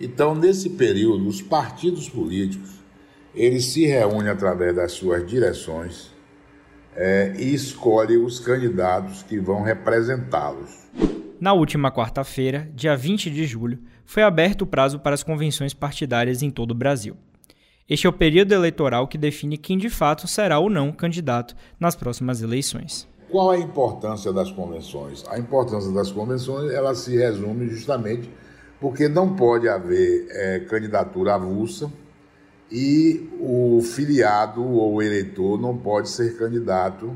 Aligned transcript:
Então, 0.00 0.34
nesse 0.34 0.70
período, 0.70 1.26
os 1.26 1.42
partidos 1.42 2.08
políticos 2.08 2.78
eles 3.34 3.66
se 3.66 3.86
reúnem 3.86 4.30
através 4.30 4.74
das 4.74 4.92
suas 4.92 5.24
direções 5.26 6.10
é, 6.96 7.34
e 7.38 7.54
escolhem 7.54 8.16
os 8.18 8.40
candidatos 8.40 9.22
que 9.22 9.38
vão 9.38 9.62
representá-los. 9.62 10.88
Na 11.40 11.52
última 11.52 11.92
quarta-feira, 11.92 12.68
dia 12.74 12.96
20 12.96 13.30
de 13.30 13.46
julho, 13.46 13.78
foi 14.04 14.24
aberto 14.24 14.62
o 14.62 14.66
prazo 14.66 14.98
para 14.98 15.14
as 15.14 15.22
convenções 15.22 15.72
partidárias 15.72 16.42
em 16.42 16.50
todo 16.50 16.72
o 16.72 16.74
Brasil. 16.74 17.16
Este 17.88 18.06
é 18.06 18.10
o 18.10 18.12
período 18.12 18.52
eleitoral 18.52 19.06
que 19.06 19.16
define 19.16 19.56
quem 19.56 19.78
de 19.78 19.88
fato 19.88 20.26
será 20.26 20.58
ou 20.58 20.68
não 20.68 20.90
candidato 20.90 21.54
nas 21.78 21.94
próximas 21.94 22.42
eleições. 22.42 23.08
Qual 23.30 23.50
a 23.50 23.58
importância 23.58 24.32
das 24.32 24.50
convenções? 24.50 25.24
A 25.28 25.38
importância 25.38 25.92
das 25.92 26.10
convenções 26.10 26.72
ela 26.72 26.94
se 26.94 27.16
resume 27.16 27.68
justamente 27.68 28.28
porque 28.80 29.08
não 29.08 29.34
pode 29.34 29.68
haver 29.68 30.26
é, 30.30 30.60
candidatura 30.60 31.34
avulsa 31.34 31.90
e 32.70 33.28
o 33.40 33.80
filiado 33.82 34.62
ou 34.62 35.02
eleitor 35.02 35.60
não 35.60 35.76
pode 35.76 36.08
ser 36.08 36.36
candidato 36.36 37.14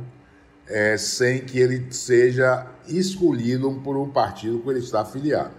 é, 0.66 0.96
sem 0.96 1.44
que 1.44 1.58
ele 1.58 1.92
seja 1.92 2.66
escolhido 2.88 3.70
por 3.84 3.96
um 3.96 4.08
partido 4.08 4.60
que 4.60 4.70
ele 4.70 4.78
está 4.78 5.02
afiliado. 5.02 5.54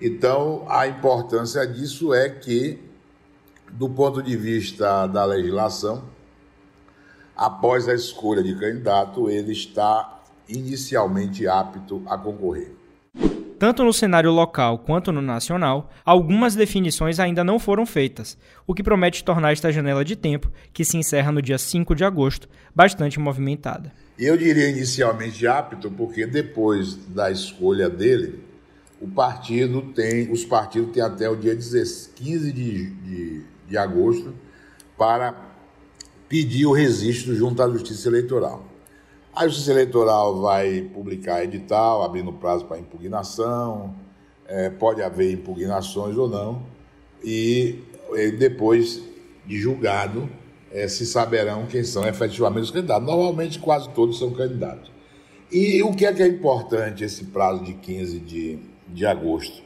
Então, 0.00 0.64
a 0.68 0.86
importância 0.86 1.66
disso 1.66 2.12
é 2.12 2.28
que, 2.28 2.78
do 3.70 3.88
ponto 3.88 4.22
de 4.22 4.36
vista 4.36 5.06
da 5.06 5.24
legislação, 5.24 6.04
após 7.36 7.88
a 7.88 7.94
escolha 7.94 8.42
de 8.42 8.54
candidato, 8.54 9.30
ele 9.30 9.52
está 9.52 10.22
inicialmente 10.48 11.46
apto 11.46 12.02
a 12.06 12.18
concorrer. 12.18 12.81
Tanto 13.62 13.84
no 13.84 13.92
cenário 13.92 14.32
local 14.32 14.76
quanto 14.76 15.12
no 15.12 15.22
nacional, 15.22 15.88
algumas 16.04 16.56
definições 16.56 17.20
ainda 17.20 17.44
não 17.44 17.60
foram 17.60 17.86
feitas, 17.86 18.36
o 18.66 18.74
que 18.74 18.82
promete 18.82 19.22
tornar 19.22 19.52
esta 19.52 19.70
janela 19.70 20.04
de 20.04 20.16
tempo, 20.16 20.50
que 20.72 20.84
se 20.84 20.96
encerra 20.96 21.30
no 21.30 21.40
dia 21.40 21.56
5 21.56 21.94
de 21.94 22.02
agosto, 22.02 22.48
bastante 22.74 23.20
movimentada. 23.20 23.92
Eu 24.18 24.36
diria 24.36 24.68
inicialmente 24.68 25.46
apto, 25.46 25.92
porque 25.92 26.26
depois 26.26 26.96
da 27.06 27.30
escolha 27.30 27.88
dele, 27.88 28.40
o 29.00 29.06
partido 29.06 29.80
tem, 29.94 30.28
os 30.32 30.44
partidos 30.44 30.92
têm 30.92 31.00
até 31.00 31.30
o 31.30 31.36
dia 31.36 31.54
15 31.54 32.52
de, 32.52 32.90
de, 32.90 33.42
de 33.68 33.78
agosto 33.78 34.34
para 34.98 35.36
pedir 36.28 36.66
o 36.66 36.72
registro 36.72 37.32
junto 37.32 37.62
à 37.62 37.70
Justiça 37.70 38.08
Eleitoral. 38.08 38.71
A 39.34 39.48
Justiça 39.48 39.70
Eleitoral 39.70 40.38
vai 40.42 40.82
publicar 40.92 41.42
edital, 41.42 42.02
abrindo 42.02 42.34
prazo 42.34 42.66
para 42.66 42.78
impugnação, 42.78 43.94
é, 44.46 44.68
pode 44.68 45.02
haver 45.02 45.32
impugnações 45.32 46.18
ou 46.18 46.28
não, 46.28 46.62
e, 47.24 47.78
depois 48.38 49.02
de 49.46 49.58
julgado 49.58 50.28
é, 50.70 50.86
se 50.86 51.06
saberão 51.06 51.64
quem 51.64 51.82
são 51.82 52.06
efetivamente 52.06 52.64
os 52.64 52.70
candidatos. 52.70 53.06
Normalmente, 53.06 53.58
quase 53.58 53.88
todos 53.90 54.18
são 54.18 54.32
candidatos. 54.32 54.92
E 55.50 55.82
o 55.82 55.92
que 55.92 56.04
é 56.04 56.12
que 56.12 56.22
é 56.22 56.28
importante 56.28 57.02
esse 57.02 57.24
prazo 57.24 57.64
de 57.64 57.72
15 57.72 58.18
de, 58.18 58.58
de 58.88 59.06
agosto? 59.06 59.62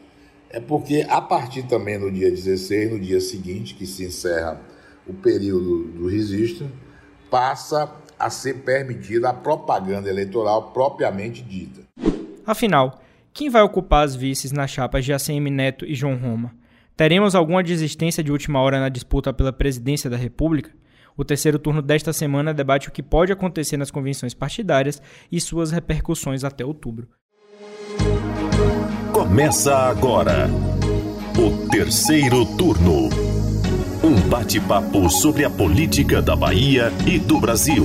É 0.48 0.60
porque 0.60 1.04
a 1.08 1.20
partir 1.20 1.64
também 1.64 1.98
do 1.98 2.08
dia 2.08 2.30
16, 2.30 2.92
no 2.92 3.00
dia 3.00 3.20
seguinte, 3.20 3.74
que 3.74 3.84
se 3.84 4.04
encerra 4.04 4.60
o 5.08 5.12
período 5.12 5.88
do 5.88 6.06
registro, 6.06 6.70
passa 7.28 7.92
a 8.18 8.30
ser 8.30 8.54
permitida 8.62 9.30
a 9.30 9.34
propaganda 9.34 10.08
eleitoral 10.08 10.70
propriamente 10.72 11.42
dita. 11.42 11.82
Afinal, 12.46 13.00
quem 13.32 13.50
vai 13.50 13.62
ocupar 13.62 14.04
as 14.04 14.14
vices 14.14 14.52
nas 14.52 14.70
chapas 14.70 15.04
de 15.04 15.12
ACM 15.12 15.50
Neto 15.50 15.84
e 15.84 15.94
João 15.94 16.16
Roma? 16.16 16.54
Teremos 16.96 17.34
alguma 17.34 17.62
desistência 17.62 18.24
de 18.24 18.32
última 18.32 18.60
hora 18.60 18.80
na 18.80 18.88
disputa 18.88 19.32
pela 19.32 19.52
presidência 19.52 20.08
da 20.08 20.16
República? 20.16 20.70
O 21.16 21.24
terceiro 21.24 21.58
turno 21.58 21.82
desta 21.82 22.12
semana 22.12 22.54
debate 22.54 22.88
o 22.88 22.92
que 22.92 23.02
pode 23.02 23.32
acontecer 23.32 23.76
nas 23.76 23.90
convenções 23.90 24.34
partidárias 24.34 25.00
e 25.30 25.40
suas 25.40 25.70
repercussões 25.70 26.44
até 26.44 26.64
outubro. 26.64 27.08
Começa 29.12 29.74
agora 29.74 30.48
o 31.38 31.68
terceiro 31.68 32.44
turno. 32.56 33.25
Um 34.06 34.14
bate-papo 34.28 35.10
sobre 35.10 35.44
a 35.44 35.50
política 35.50 36.22
da 36.22 36.36
Bahia 36.36 36.92
e 37.04 37.18
do 37.18 37.40
Brasil. 37.40 37.84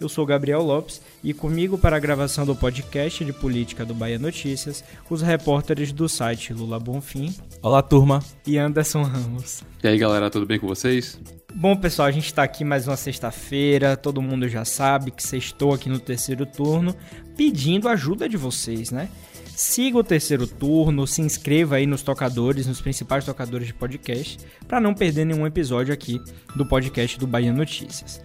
Eu 0.00 0.08
sou 0.08 0.26
Gabriel 0.26 0.62
Lopes 0.62 1.00
e 1.22 1.32
comigo 1.32 1.78
para 1.78 1.96
a 1.96 2.00
gravação 2.00 2.44
do 2.44 2.56
podcast 2.56 3.24
de 3.24 3.32
política 3.32 3.84
do 3.84 3.94
Bahia 3.94 4.18
Notícias, 4.18 4.82
os 5.08 5.22
repórteres 5.22 5.92
do 5.92 6.08
site 6.08 6.52
Lula 6.52 6.80
Bonfim. 6.80 7.32
Olá, 7.62 7.82
turma. 7.82 8.20
E 8.44 8.58
Anderson 8.58 9.02
Ramos. 9.02 9.62
E 9.80 9.86
aí, 9.86 9.96
galera, 9.96 10.28
tudo 10.28 10.44
bem 10.44 10.58
com 10.58 10.66
vocês? 10.66 11.20
Bom, 11.54 11.74
pessoal, 11.74 12.06
a 12.06 12.12
gente 12.12 12.26
está 12.26 12.42
aqui 12.42 12.62
mais 12.62 12.86
uma 12.86 12.96
sexta-feira. 12.96 13.96
Todo 13.96 14.22
mundo 14.22 14.46
já 14.48 14.64
sabe 14.64 15.10
que 15.10 15.22
sextou 15.22 15.72
aqui 15.72 15.88
no 15.88 15.98
terceiro 15.98 16.44
turno, 16.44 16.94
pedindo 17.36 17.88
ajuda 17.88 18.28
de 18.28 18.36
vocês, 18.36 18.90
né? 18.90 19.08
Siga 19.56 19.98
o 19.98 20.04
terceiro 20.04 20.46
turno, 20.46 21.06
se 21.06 21.22
inscreva 21.22 21.76
aí 21.76 21.86
nos 21.86 22.02
tocadores, 22.02 22.66
nos 22.66 22.80
principais 22.80 23.24
tocadores 23.24 23.66
de 23.66 23.74
podcast, 23.74 24.38
para 24.68 24.80
não 24.80 24.94
perder 24.94 25.24
nenhum 25.24 25.46
episódio 25.46 25.92
aqui 25.92 26.20
do 26.54 26.66
podcast 26.66 27.18
do 27.18 27.26
Bahia 27.26 27.52
Notícias. 27.52 28.20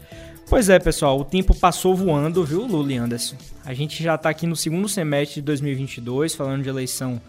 Pois 0.47 0.69
é, 0.69 0.77
pessoal, 0.77 1.19
o 1.19 1.25
tempo 1.25 1.55
passou 1.55 1.95
voando, 1.95 2.43
viu, 2.43 2.67
Lula 2.67 2.91
e 2.91 2.97
Anderson? 2.97 3.37
A 3.65 3.73
gente 3.73 4.03
já 4.03 4.15
está 4.15 4.29
aqui 4.29 4.45
no 4.45 4.55
segundo 4.55 4.87
semestre 4.89 5.35
de 5.35 5.41
2022, 5.43 6.35
falando 6.35 6.61
de 6.61 6.69
eleição 6.69 7.19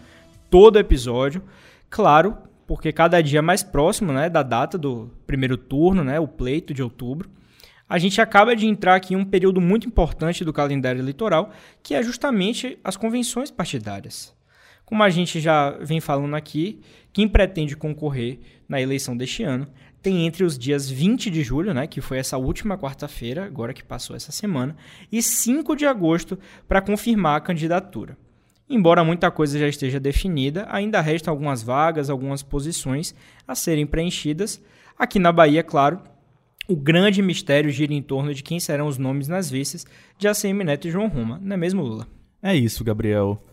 todo 0.51 0.77
episódio. 0.77 1.41
Claro, 1.89 2.37
porque 2.67 2.91
cada 2.91 3.21
dia 3.21 3.41
mais 3.41 3.63
próximo 3.63 4.11
né, 4.11 4.29
da 4.29 4.43
data 4.43 4.77
do 4.77 5.11
primeiro 5.27 5.57
turno, 5.57 6.03
né, 6.03 6.19
o 6.19 6.27
pleito 6.27 6.73
de 6.73 6.81
outubro, 6.81 7.29
a 7.87 7.99
gente 7.99 8.19
acaba 8.19 8.55
de 8.55 8.65
entrar 8.65 8.95
aqui 8.95 9.13
em 9.13 9.17
um 9.17 9.25
período 9.25 9.61
muito 9.61 9.87
importante 9.87 10.43
do 10.43 10.51
calendário 10.51 10.99
eleitoral, 10.99 11.51
que 11.83 11.93
é 11.93 12.01
justamente 12.01 12.79
as 12.83 12.97
convenções 12.97 13.51
partidárias. 13.51 14.35
Como 14.83 15.03
a 15.03 15.09
gente 15.09 15.39
já 15.39 15.71
vem 15.81 15.99
falando 15.99 16.35
aqui, 16.35 16.79
quem 17.13 17.27
pretende 17.27 17.75
concorrer 17.75 18.39
na 18.67 18.81
eleição 18.81 19.15
deste 19.15 19.43
ano 19.43 19.67
tem 20.01 20.27
entre 20.27 20.43
os 20.43 20.55
dias 20.55 20.87
20 20.87 21.31
de 21.31 21.41
julho, 21.41 21.73
né, 21.73 21.87
que 21.87 21.99
foi 21.99 22.19
essa 22.19 22.37
última 22.37 22.77
quarta-feira, 22.77 23.43
agora 23.43 23.73
que 23.73 23.83
passou 23.83 24.15
essa 24.15 24.31
semana, 24.31 24.75
e 25.11 25.19
5 25.19 25.75
de 25.75 25.87
agosto 25.87 26.37
para 26.67 26.79
confirmar 26.79 27.37
a 27.37 27.41
candidatura. 27.41 28.15
Embora 28.69 29.03
muita 29.03 29.29
coisa 29.29 29.59
já 29.59 29.67
esteja 29.67 29.99
definida, 29.99 30.65
ainda 30.69 30.99
restam 30.99 31.31
algumas 31.31 31.61
vagas, 31.61 32.09
algumas 32.09 32.41
posições 32.41 33.13
a 33.47 33.53
serem 33.53 33.85
preenchidas. 33.85 34.61
Aqui 34.97 35.19
na 35.19 35.31
Bahia, 35.31 35.63
claro, 35.63 36.01
o 36.67 36.75
grande 36.75 37.21
mistério 37.21 37.69
gira 37.69 37.93
em 37.93 38.01
torno 38.01 38.33
de 38.33 38.41
quem 38.41 38.59
serão 38.59 38.87
os 38.87 38.97
nomes 38.97 39.27
nas 39.27 39.49
vices 39.51 39.85
de 40.17 40.27
ACM 40.27 40.63
Neto 40.63 40.87
e 40.87 40.91
João 40.91 41.07
Roma, 41.07 41.39
não 41.41 41.53
é 41.53 41.57
mesmo, 41.57 41.83
Lula? 41.83 42.07
É 42.41 42.55
isso, 42.55 42.83
Gabriel. 42.83 43.43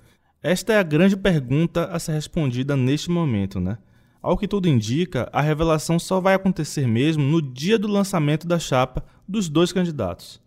Esta 0.43 0.73
é 0.73 0.79
a 0.79 0.83
grande 0.83 1.17
pergunta 1.17 1.85
a 1.85 1.99
ser 1.99 2.13
respondida 2.13 2.75
neste 2.75 3.11
momento, 3.11 3.61
né? 3.61 3.79
Ao 4.21 4.37
que 4.37 4.49
tudo 4.49 4.69
indica, 4.69 5.29
a 5.33 5.41
revelação 5.41 5.99
só 5.99 6.21
vai 6.21 6.35
acontecer 6.35 6.87
mesmo 6.87 7.23
no 7.23 7.41
dia 7.43 7.79
do 7.79 7.87
lançamento 7.87 8.47
da 8.47 8.59
chapa 8.59 9.05
dos 9.29 9.49
dois 9.49 9.73
candidatos. 9.73 10.42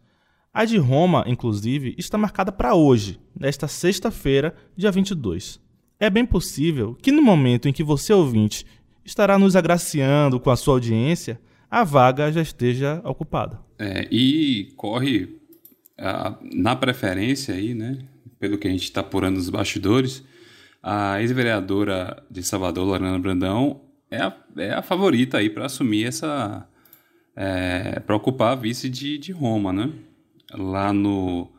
A 0.55 0.63
de 0.63 0.77
Roma, 0.77 1.25
inclusive, 1.27 1.93
está 1.97 2.17
marcada 2.17 2.49
para 2.49 2.75
hoje, 2.75 3.19
nesta 3.37 3.67
sexta-feira, 3.67 4.55
dia 4.73 4.89
22. 4.89 5.59
É 5.99 6.09
bem 6.09 6.25
possível 6.25 6.95
que 7.01 7.11
no 7.11 7.21
momento 7.21 7.67
em 7.67 7.73
que 7.73 7.83
você 7.83 8.13
ouvinte 8.13 8.65
estará 9.03 9.37
nos 9.37 9.57
agraciando 9.57 10.39
com 10.39 10.49
a 10.49 10.55
sua 10.55 10.75
audiência, 10.75 11.41
a 11.69 11.83
vaga 11.83 12.31
já 12.31 12.41
esteja 12.41 13.01
ocupada. 13.03 13.59
É, 13.77 14.07
e 14.09 14.71
corre 14.77 15.35
na 16.53 16.73
preferência 16.73 17.53
aí, 17.53 17.73
né, 17.73 17.99
pelo 18.39 18.57
que 18.57 18.69
a 18.69 18.71
gente 18.71 18.83
está 18.83 19.01
apurando 19.01 19.35
nos 19.35 19.49
bastidores, 19.49 20.23
a 20.81 21.21
ex-vereadora 21.21 22.23
de 22.31 22.41
Salvador, 22.41 22.85
Lorena 22.85 23.19
Brandão, 23.19 23.81
é 24.09 24.21
a, 24.21 24.33
é 24.55 24.71
a 24.71 24.81
favorita 24.81 25.37
aí 25.37 25.49
para 25.49 25.65
assumir 25.65 26.05
essa. 26.05 26.65
É, 27.35 27.99
para 27.99 28.15
ocupar 28.15 28.53
a 28.53 28.55
vice 28.55 28.87
de, 28.87 29.17
de 29.17 29.33
Roma, 29.33 29.73
né? 29.73 29.91
Lá 30.57 30.93
no, 30.93 31.51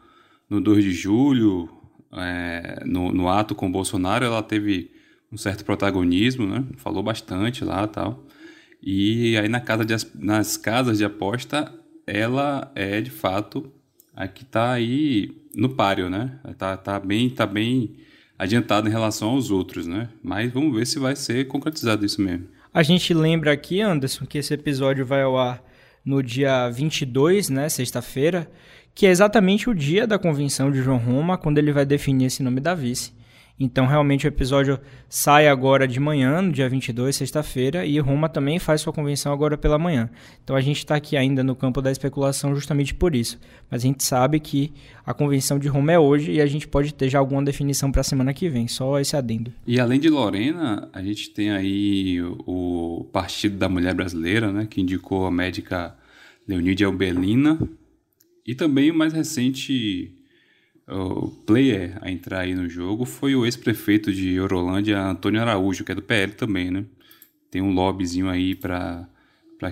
no 0.49 0.61
2 0.61 0.85
de 0.85 0.93
julho, 0.93 1.69
é, 2.13 2.83
no, 2.85 3.13
no 3.13 3.29
ato 3.29 3.55
com 3.55 3.67
o 3.67 3.73
Bolsonaro, 3.73 4.25
ela 4.25 4.43
teve 4.43 4.91
um 5.31 5.37
certo 5.37 5.65
protagonismo, 5.65 6.47
né? 6.47 6.65
Falou 6.77 7.03
bastante 7.03 7.65
lá 7.65 7.87
tal. 7.87 8.25
E 8.83 9.37
aí 9.37 9.49
na 9.49 9.61
casa 9.61 9.85
de, 9.85 9.95
nas 10.15 10.57
casas 10.57 10.99
de 10.99 11.05
aposta, 11.05 11.73
ela 12.07 12.71
é 12.75 13.01
de 13.01 13.11
fato 13.11 13.73
a 14.15 14.27
que 14.29 14.43
está 14.43 14.73
aí 14.73 15.31
no 15.55 15.69
páreo, 15.71 16.09
né? 16.09 16.39
Tá, 16.57 16.77
tá, 16.77 16.99
bem, 16.99 17.29
tá 17.29 17.47
bem 17.47 17.97
adiantada 18.39 18.89
em 18.89 18.93
relação 18.93 19.31
aos 19.31 19.51
outros, 19.51 19.87
né? 19.87 20.09
Mas 20.23 20.53
vamos 20.53 20.75
ver 20.75 20.87
se 20.87 20.99
vai 20.99 21.17
ser 21.17 21.47
concretizado 21.47 22.05
isso 22.05 22.21
mesmo. 22.23 22.49
A 22.73 22.83
gente 22.83 23.13
lembra 23.13 23.53
aqui, 23.53 23.81
Anderson, 23.81 24.27
que 24.27 24.39
esse 24.39 24.53
episódio 24.53 25.05
vai 25.05 25.23
ao 25.23 25.39
ar 25.39 25.63
no 26.05 26.23
dia 26.23 26.69
22, 26.71 27.49
né, 27.49 27.69
sexta-feira, 27.69 28.49
que 28.97 29.05
é 29.05 29.11
exatamente 29.11 29.69
o 29.69 29.75
dia 29.75 30.07
da 30.07 30.19
convenção 30.19 30.71
de 30.71 30.81
João 30.81 30.97
Roma, 30.97 31.37
quando 31.37 31.59
ele 31.59 31.71
vai 31.71 31.85
definir 31.85 32.25
esse 32.25 32.43
nome 32.43 32.61
da 32.61 32.75
vice. 32.75 33.13
Então, 33.61 33.87
realmente, 33.87 34.27
o 34.27 34.29
episódio 34.29 34.81
sai 35.07 35.49
agora 35.49 35.87
de 35.87 36.01
manhã, 36.01 36.41
no 36.41 36.51
dia 36.51 36.67
22, 36.67 37.15
sexta-feira, 37.15 37.85
e 37.85 37.99
Roma 37.99 38.27
também 38.27 38.59
faz 38.59 38.81
sua 38.81 38.95
convenção 38.95 39.35
agora 39.35 39.59
pela 39.59 39.79
manhã. 39.79 40.09
Então, 40.43 40.57
a 40.57 40.63
gente 40.63 40.79
está 40.79 40.95
aqui 40.95 41.15
ainda 41.15 41.45
no 41.45 41.55
campo 41.55 41.83
da 41.83 41.93
especulação 41.93 42.55
justamente 42.55 42.95
por 42.95 43.15
isso. 43.15 43.39
Mas 43.71 43.83
a 43.83 43.87
gente 43.87 44.03
sabe 44.03 44.41
que 44.41 44.73
a 45.05 45.13
convenção 45.13 45.59
de 45.59 45.69
Roma 45.69 45.93
é 45.93 45.99
hoje 45.99 46.33
e 46.33 46.41
a 46.41 46.47
gente 46.47 46.67
pode 46.67 46.95
ter 46.95 47.11
já 47.11 47.19
alguma 47.19 47.43
definição 47.43 47.93
para 47.93 48.01
a 48.01 48.05
semana 48.05 48.33
que 48.33 48.49
vem, 48.49 48.67
só 48.67 48.99
esse 48.99 49.15
adendo. 49.15 49.53
E 49.67 49.79
além 49.79 50.01
de 50.01 50.09
Lorena, 50.09 50.89
a 50.91 51.03
gente 51.03 51.29
tem 51.29 51.51
aí 51.51 52.23
o 52.47 53.07
Partido 53.13 53.59
da 53.59 53.69
Mulher 53.69 53.93
Brasileira, 53.93 54.51
né, 54.51 54.67
que 54.69 54.81
indicou 54.81 55.27
a 55.27 55.31
médica 55.31 55.95
Leonídia 56.49 56.87
Albelina, 56.87 57.59
e 58.47 58.55
também 58.55 58.91
o 58.91 58.95
mais 58.95 59.13
recente 59.13 60.15
o 60.89 61.29
player 61.29 61.99
a 62.01 62.11
entrar 62.11 62.41
aí 62.41 62.55
no 62.55 62.69
jogo 62.69 63.05
foi 63.05 63.35
o 63.35 63.45
ex-prefeito 63.45 64.13
de 64.13 64.39
Orolândia, 64.39 65.03
Antônio 65.03 65.41
Araújo, 65.41 65.85
que 65.85 65.91
é 65.91 65.95
do 65.95 66.03
PL 66.03 66.33
também, 66.33 66.71
né? 66.71 66.85
Tem 67.51 67.61
um 67.61 67.73
lobbyzinho 67.73 68.29
aí 68.29 68.55
para 68.55 69.09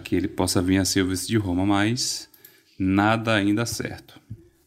que 0.03 0.17
ele 0.17 0.27
possa 0.27 0.61
vir 0.61 0.79
a 0.79 0.85
ser 0.85 1.03
o 1.03 1.09
vice 1.09 1.29
de 1.29 1.37
Roma, 1.37 1.65
mas 1.65 2.29
nada 2.79 3.35
ainda 3.35 3.65
certo. 3.65 4.21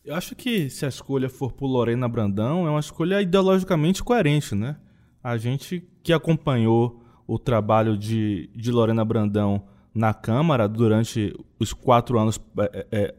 Eu 0.05 0.15
acho 0.15 0.35
que 0.35 0.69
se 0.69 0.85
a 0.85 0.89
escolha 0.89 1.27
for 1.27 1.51
por 1.51 1.67
Lorena 1.67 2.07
Brandão, 2.07 2.65
é 2.65 2.69
uma 2.69 2.79
escolha 2.79 3.21
ideologicamente 3.21 4.01
coerente, 4.01 4.55
né? 4.55 4.77
A 5.21 5.35
gente 5.35 5.83
que 6.01 6.13
acompanhou 6.13 7.03
o 7.27 7.37
trabalho 7.37 7.97
de, 7.97 8.49
de 8.55 8.71
Lorena 8.71 9.03
Brandão 9.03 9.67
na 9.93 10.13
Câmara 10.13 10.69
durante 10.69 11.35
os 11.59 11.73
quatro 11.73 12.17
anos 12.17 12.39
é, 12.57 12.87
é, 12.89 13.15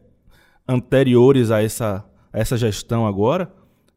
anteriores 0.69 1.49
a 1.49 1.61
essa 1.63 2.05
essa 2.31 2.57
gestão 2.57 3.05
agora. 3.05 3.51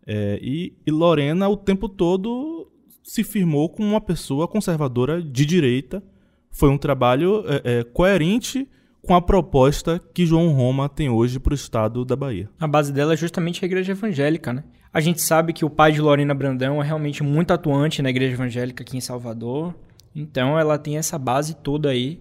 É, 0.07 0.39
e, 0.43 0.75
e 0.87 0.91
Lorena, 0.91 1.49
o 1.49 1.57
tempo 1.57 1.89
todo, 1.89 2.69
se 3.03 3.23
firmou 3.23 3.69
como 3.69 3.89
uma 3.89 4.01
pessoa 4.01 4.49
conservadora 4.49 5.23
de 5.23 5.45
direita. 5.45 6.03
Foi 6.51 6.69
um 6.69 6.79
trabalho 6.79 7.45
é, 7.47 7.81
é, 7.81 7.85
coerente 7.85 8.69
com 9.01 9.15
a 9.15 9.23
proposta 9.23 10.01
que 10.13 10.27
João 10.27 10.53
Roma 10.53 10.89
tem 10.89 11.09
hoje 11.09 11.39
para 11.39 11.53
o 11.53 11.55
estado 11.55 12.05
da 12.05 12.15
Bahia. 12.15 12.49
A 12.59 12.69
base 12.69 12.93
dela 12.93 13.15
é 13.15 13.17
justamente 13.17 13.65
a 13.65 13.67
igreja 13.67 13.93
evangélica, 13.93 14.53
né? 14.53 14.65
A 14.93 15.01
gente 15.01 15.23
sabe 15.23 15.53
que 15.53 15.65
o 15.65 15.71
pai 15.71 15.93
de 15.93 16.01
Lorena 16.01 16.35
Brandão 16.35 16.83
é 16.83 16.85
realmente 16.85 17.23
muito 17.23 17.53
atuante 17.53 18.03
na 18.03 18.11
igreja 18.11 18.35
evangélica 18.35 18.83
aqui 18.83 18.97
em 18.97 19.01
Salvador. 19.01 19.75
Então 20.15 20.59
ela 20.59 20.79
tem 20.79 20.99
essa 20.99 21.19
base 21.19 21.55
toda 21.57 21.89
aí 21.89 22.21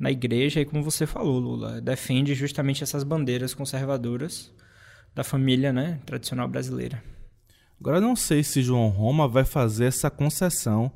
na 0.00 0.10
igreja 0.10 0.62
e 0.62 0.64
como 0.64 0.82
você 0.82 1.06
falou, 1.06 1.38
Lula, 1.38 1.78
defende 1.78 2.34
justamente 2.34 2.82
essas 2.82 3.04
bandeiras 3.04 3.52
conservadoras 3.52 4.50
da 5.14 5.22
família 5.22 5.74
né, 5.74 6.00
tradicional 6.06 6.48
brasileira. 6.48 7.02
Agora 7.78 8.00
não 8.00 8.16
sei 8.16 8.42
se 8.42 8.62
João 8.62 8.88
Roma 8.88 9.28
vai 9.28 9.44
fazer 9.44 9.84
essa 9.84 10.10
concessão 10.10 10.90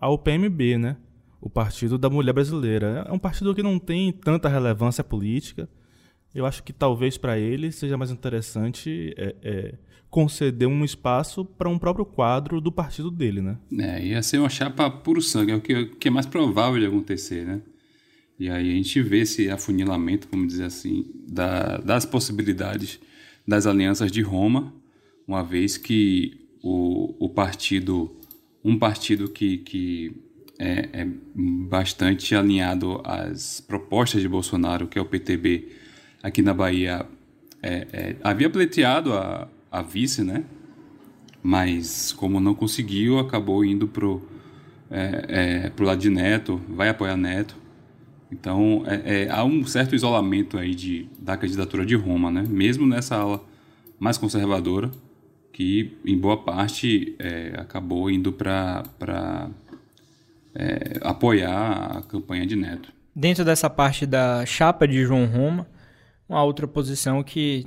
ao 0.00 0.18
PMB, 0.18 0.76
né? 0.76 0.96
O 1.40 1.48
Partido 1.48 1.96
da 1.96 2.10
Mulher 2.10 2.32
Brasileira. 2.32 3.06
É 3.08 3.12
um 3.12 3.18
partido 3.18 3.54
que 3.54 3.62
não 3.62 3.78
tem 3.78 4.12
tanta 4.12 4.48
relevância 4.48 5.04
política. 5.04 5.68
Eu 6.34 6.44
acho 6.44 6.62
que 6.64 6.72
talvez 6.72 7.16
para 7.16 7.38
ele 7.38 7.70
seja 7.70 7.96
mais 7.96 8.10
interessante 8.10 9.14
é, 9.16 9.36
é, 9.42 9.74
conceder 10.10 10.66
um 10.66 10.84
espaço 10.84 11.44
para 11.44 11.68
um 11.68 11.78
próprio 11.78 12.04
quadro 12.04 12.60
do 12.60 12.72
partido 12.72 13.10
dele, 13.10 13.40
né? 13.40 13.56
É, 13.78 14.04
ia 14.04 14.22
ser 14.22 14.38
uma 14.38 14.48
chapa 14.48 14.90
puro 14.90 15.22
sangue, 15.22 15.52
é 15.52 15.56
o 15.56 15.60
que, 15.60 15.86
que 15.86 16.08
é 16.08 16.10
mais 16.10 16.26
provável 16.26 16.80
de 16.80 16.86
acontecer, 16.86 17.46
né? 17.46 17.60
E 18.38 18.48
aí 18.48 18.70
a 18.70 18.74
gente 18.74 19.02
vê 19.02 19.20
esse 19.20 19.50
afunilamento, 19.50 20.28
vamos 20.30 20.48
dizer 20.48 20.64
assim, 20.64 21.06
da, 21.28 21.78
das 21.78 22.04
possibilidades 22.04 23.00
das 23.46 23.66
alianças 23.66 24.12
de 24.12 24.22
Roma, 24.22 24.72
uma 25.26 25.42
vez 25.42 25.76
que 25.76 26.38
o, 26.62 27.14
o 27.18 27.28
partido, 27.28 28.14
um 28.64 28.78
partido 28.78 29.28
que, 29.28 29.58
que 29.58 30.12
é, 30.58 30.88
é, 30.92 31.08
bastante 31.34 32.34
alinhado 32.34 33.00
às 33.04 33.60
propostas 33.60 34.20
de 34.20 34.28
Bolsonaro, 34.28 34.86
que 34.86 34.98
é 34.98 35.02
o 35.02 35.04
PTB, 35.04 35.68
aqui 36.22 36.42
na 36.42 36.52
Bahia, 36.52 37.06
é, 37.62 37.86
é, 37.92 38.16
havia 38.22 38.50
pleiteado 38.50 39.14
a, 39.14 39.48
a 39.70 39.82
vice, 39.82 40.22
né? 40.22 40.44
Mas 41.42 42.12
como 42.12 42.40
não 42.40 42.54
conseguiu, 42.54 43.18
acabou 43.18 43.64
indo 43.64 43.86
pro, 43.86 44.28
é, 44.90 45.24
é, 45.28 45.70
pro 45.70 45.86
lado 45.86 46.00
de 46.00 46.10
Neto, 46.10 46.60
vai 46.68 46.88
apoiar 46.88 47.16
Neto. 47.16 47.56
Então, 48.30 48.84
é, 48.86 49.24
é, 49.24 49.30
há 49.30 49.42
um 49.44 49.64
certo 49.66 49.94
isolamento 49.94 50.58
aí 50.58 50.74
de, 50.74 51.08
da 51.18 51.36
candidatura 51.36 51.84
de 51.84 51.94
Roma, 51.94 52.30
né? 52.30 52.44
mesmo 52.48 52.86
nessa 52.86 53.16
ala 53.16 53.42
mais 53.98 54.18
conservadora, 54.18 54.90
que 55.52 55.96
em 56.04 56.16
boa 56.16 56.36
parte 56.36 57.16
é, 57.18 57.54
acabou 57.58 58.10
indo 58.10 58.32
para 58.32 59.50
é, 60.54 60.98
apoiar 61.00 61.98
a 61.98 62.02
campanha 62.02 62.46
de 62.46 62.54
Neto. 62.54 62.92
Dentro 63.14 63.44
dessa 63.44 63.68
parte 63.68 64.06
da 64.06 64.46
chapa 64.46 64.86
de 64.86 65.04
João 65.04 65.26
Roma, 65.26 65.66
uma 66.28 66.44
outra 66.44 66.68
posição 66.68 67.22
que 67.24 67.66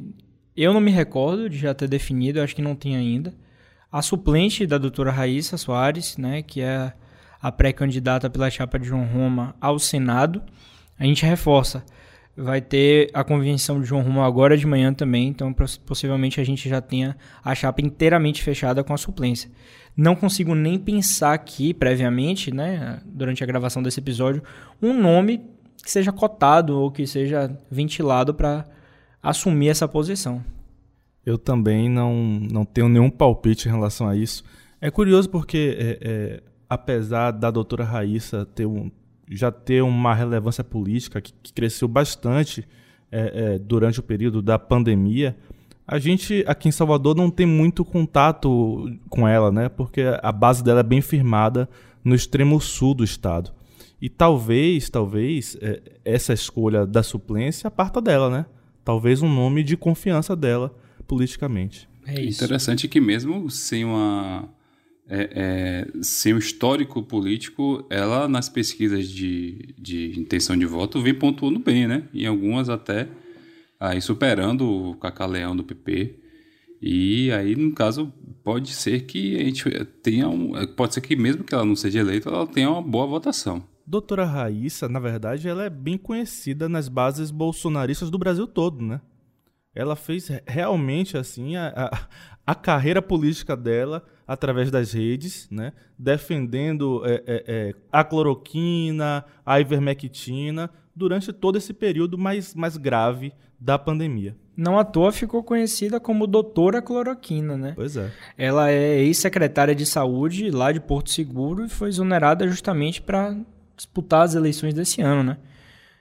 eu 0.56 0.74
não 0.74 0.80
me 0.80 0.92
recordo 0.92 1.50
de 1.50 1.58
já 1.58 1.74
ter 1.74 1.88
definido, 1.88 2.40
acho 2.40 2.56
que 2.56 2.62
não 2.62 2.76
tem 2.76 2.96
ainda, 2.96 3.34
a 3.92 4.02
suplente 4.02 4.66
da 4.66 4.78
doutora 4.78 5.12
Raíssa 5.12 5.58
Soares, 5.58 6.16
né, 6.18 6.42
que 6.42 6.62
é 6.62 6.94
a 7.42 7.52
pré-candidata 7.52 8.30
pela 8.30 8.50
chapa 8.50 8.78
de 8.78 8.88
João 8.88 9.06
Roma 9.06 9.56
ao 9.60 9.80
Senado. 9.80 10.42
A 11.00 11.06
gente 11.06 11.26
reforça, 11.26 11.84
vai 12.38 12.62
ter 12.62 13.10
a 13.14 13.24
convenção 13.24 13.82
de 13.82 13.88
João 13.88 14.02
Roma 14.02 14.26
agora 14.26 14.56
de 14.56 14.68
manhã 14.68 14.94
também, 14.94 15.28
então 15.28 15.54
possivelmente 15.86 16.40
a 16.40 16.44
gente 16.44 16.70
já 16.70 16.80
tenha 16.80 17.18
a 17.44 17.56
chapa 17.56 17.82
inteiramente 17.82 18.44
fechada 18.44 18.84
com 18.84 18.94
a 18.94 18.98
suplência. 18.98 19.50
Não 19.96 20.16
consigo 20.16 20.56
nem 20.56 20.78
pensar 20.78 21.34
aqui 21.34 21.74
previamente, 21.74 22.54
né, 22.54 23.02
durante 23.06 23.44
a 23.44 23.48
gravação 23.48 23.82
desse 23.82 24.00
episódio, 24.00 24.44
um 24.82 24.94
nome 24.94 25.42
que 25.84 25.92
seja 25.92 26.12
cotado 26.12 26.80
ou 26.80 26.92
que 26.92 27.06
seja 27.08 27.52
ventilado 27.70 28.34
para 28.34 28.66
assumir 29.22 29.70
essa 29.70 29.88
posição. 29.88 30.44
Eu 31.26 31.38
também 31.38 31.90
não, 31.90 32.14
não 32.52 32.66
tenho 32.66 32.88
nenhum 32.88 33.10
palpite 33.10 33.68
em 33.68 33.72
relação 33.72 34.08
a 34.08 34.16
isso. 34.16 34.44
É 34.80 34.90
curioso 34.90 35.30
porque 35.30 35.78
é, 35.78 35.98
é 36.02 36.44
apesar 36.72 37.32
da 37.32 37.52
doutora 37.52 37.84
Raíssa 37.84 38.46
ter 38.46 38.66
um, 38.66 38.90
já 39.30 39.52
ter 39.52 39.82
uma 39.82 40.16
relevância 40.16 40.64
política 40.64 41.20
que, 41.20 41.34
que 41.44 41.52
cresceu 41.52 41.86
bastante 41.86 42.66
é, 43.12 43.56
é, 43.56 43.60
durante 43.60 44.00
o 44.00 44.04
período 44.04 44.42
da 44.42 44.58
pandemia, 44.58 45.36
a 45.86 46.00
gente 46.00 46.46
aqui 46.48 46.70
em 46.70 46.72
Salvador 46.72 47.14
não 47.14 47.30
tem 47.30 47.46
muito 47.46 47.84
contato 47.84 48.90
com 49.10 49.28
ela, 49.28 49.52
né? 49.52 49.68
Porque 49.68 50.02
a 50.24 50.32
base 50.32 50.64
dela 50.64 50.80
é 50.80 50.84
bem 50.84 51.02
firmada 51.02 51.68
no 52.06 52.16
extremo 52.16 52.62
sul 52.62 52.94
do 52.94 53.04
estado. 53.04 53.52
E 54.02 54.08
talvez, 54.08 54.90
talvez, 54.90 55.58
é, 55.62 55.82
essa 56.06 56.32
escolha 56.32 56.88
da 56.88 57.04
suplência 57.04 57.70
parta 57.70 58.00
dela, 58.00 58.30
né? 58.30 58.46
Talvez 58.86 59.22
um 59.22 59.30
nome 59.30 59.62
de 59.62 59.76
confiança 59.76 60.38
dela 60.38 60.74
politicamente. 61.06 61.90
É 62.06 62.22
isso. 62.22 62.42
Interessante 62.42 62.88
que 62.88 63.02
mesmo 63.02 63.50
sem 63.50 63.84
uma 63.84 64.48
é, 65.14 65.30
é, 65.36 65.88
sem 66.02 66.34
o 66.34 66.38
histórico 66.38 67.04
político, 67.04 67.86
ela 67.90 68.30
nas 68.30 68.48
pesquisas 68.48 69.10
de, 69.10 69.76
de 69.78 70.18
intenção 70.18 70.58
de 70.58 70.66
voto 70.66 71.02
vem 71.02 71.14
pontuando 71.14 71.60
bem, 71.60 71.86
né? 71.86 72.08
Em 72.14 72.26
algumas 72.26 72.70
até 72.70 73.10
aí 73.78 74.02
superando 74.02 74.62
o 74.66 74.96
Cacaleão 74.96 75.54
do 75.54 75.66
PP. 75.66 76.16
E 76.82 77.30
aí, 77.34 77.58
no 77.58 77.74
caso, 77.74 78.12
pode 78.42 78.70
ser 78.70 79.02
que 79.02 79.36
a 79.36 79.44
gente 79.44 79.70
tenha 80.02 80.30
um. 80.30 80.54
Pode 80.78 80.94
ser 80.94 81.02
que 81.02 81.16
mesmo 81.16 81.44
que 81.44 81.54
ela 81.54 81.66
não 81.66 81.76
seja 81.76 82.00
eleita, 82.00 82.30
ela 82.30 82.48
tenha 82.48 82.70
uma 82.70 82.82
boa 82.82 83.06
votação. 83.06 83.62
Doutora 83.86 84.24
Raíssa, 84.24 84.88
na 84.88 85.00
verdade, 85.00 85.50
ela 85.50 85.66
é 85.66 85.70
bem 85.70 85.98
conhecida 85.98 86.70
nas 86.70 86.88
bases 86.88 87.32
bolsonaristas 87.32 88.10
do 88.10 88.18
Brasil 88.18 88.48
todo, 88.48 88.82
né? 88.82 89.02
Ela 89.76 89.98
fez 89.98 90.30
realmente 90.48 91.18
assim 91.18 91.58
a, 91.58 91.68
a, 91.76 92.08
a 92.48 92.56
carreira 92.56 93.02
política 93.02 93.58
dela 93.58 94.06
através 94.32 94.72
das 94.72 94.94
redes, 94.94 95.46
né, 95.52 95.74
defendendo 96.00 97.02
é, 97.06 97.16
é, 97.28 97.44
é, 97.48 97.76
a 97.92 98.02
cloroquina, 98.02 99.26
a 99.46 99.60
ivermectina, 99.60 100.70
durante 100.96 101.34
todo 101.34 101.58
esse 101.58 101.74
período 101.74 102.18
mais, 102.18 102.56
mais 102.56 102.78
grave 102.78 103.34
da 103.60 103.78
pandemia. 103.78 104.34
Não 104.56 104.80
à 104.80 104.86
toa 104.86 105.12
ficou 105.12 105.44
conhecida 105.44 106.00
como 106.00 106.26
doutora 106.26 106.82
cloroquina, 106.82 107.58
né? 107.58 107.74
Pois 107.76 107.98
é. 107.98 108.10
Ela 108.38 108.72
é 108.72 109.00
ex-secretária 109.02 109.76
de 109.76 109.86
saúde 109.86 110.50
lá 110.50 110.72
de 110.72 110.80
Porto 110.80 111.10
Seguro 111.10 111.66
e 111.66 111.70
foi 111.70 111.90
exonerada 111.90 112.48
justamente 112.48 113.02
para 113.02 113.36
disputar 113.76 114.24
as 114.24 114.34
eleições 114.34 114.74
desse 114.74 115.02
ano, 115.02 115.24
né? 115.24 115.38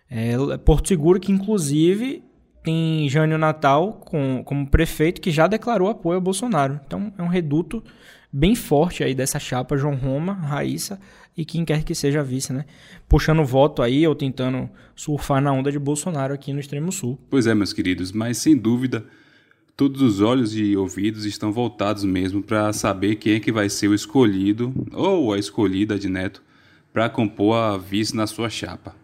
É, 0.08 0.36
Porto 0.58 0.86
Seguro 0.86 1.18
que, 1.18 1.32
inclusive, 1.32 2.22
tem 2.62 3.08
Jânio 3.08 3.38
Natal 3.38 3.94
com, 4.04 4.42
como 4.44 4.68
prefeito 4.68 5.20
que 5.20 5.32
já 5.32 5.48
declarou 5.48 5.88
apoio 5.88 6.16
ao 6.16 6.22
Bolsonaro. 6.22 6.78
Então, 6.86 7.12
é 7.18 7.22
um 7.22 7.28
reduto 7.28 7.82
bem 8.32 8.54
forte 8.54 9.02
aí 9.02 9.14
dessa 9.14 9.38
chapa 9.38 9.76
João 9.76 9.96
Roma, 9.96 10.32
Raíssa 10.32 11.00
e 11.36 11.44
quem 11.44 11.64
quer 11.64 11.82
que 11.82 11.94
seja 11.94 12.22
vice, 12.22 12.52
né? 12.52 12.64
Puxando 13.08 13.44
voto 13.44 13.82
aí 13.82 14.06
ou 14.06 14.14
tentando 14.14 14.68
surfar 14.94 15.40
na 15.40 15.52
onda 15.52 15.72
de 15.72 15.78
Bolsonaro 15.78 16.34
aqui 16.34 16.52
no 16.52 16.60
extremo 16.60 16.92
sul. 16.92 17.18
Pois 17.28 17.46
é, 17.46 17.54
meus 17.54 17.72
queridos, 17.72 18.12
mas 18.12 18.38
sem 18.38 18.56
dúvida 18.56 19.04
todos 19.76 20.02
os 20.02 20.20
olhos 20.20 20.54
e 20.54 20.76
ouvidos 20.76 21.24
estão 21.24 21.50
voltados 21.52 22.04
mesmo 22.04 22.42
para 22.42 22.72
saber 22.72 23.16
quem 23.16 23.34
é 23.34 23.40
que 23.40 23.50
vai 23.50 23.68
ser 23.70 23.88
o 23.88 23.94
escolhido 23.94 24.74
ou 24.92 25.32
a 25.32 25.38
escolhida 25.38 25.98
de 25.98 26.08
Neto 26.08 26.42
para 26.92 27.08
compor 27.08 27.56
a 27.56 27.78
vice 27.78 28.14
na 28.14 28.26
sua 28.26 28.50
chapa. 28.50 28.94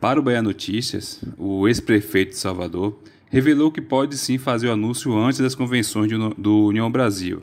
Para 0.00 0.18
o 0.18 0.22
Bahia 0.22 0.42
Notícias, 0.42 1.22
o 1.36 1.68
ex-prefeito 1.68 2.30
de 2.30 2.38
Salvador 2.38 2.98
revelou 3.28 3.70
que 3.70 3.80
pode 3.80 4.16
sim 4.16 4.38
fazer 4.38 4.68
o 4.68 4.72
anúncio 4.72 5.16
antes 5.16 5.40
das 5.40 5.54
convenções 5.54 6.10
do 6.38 6.66
União 6.66 6.90
Brasil, 6.90 7.42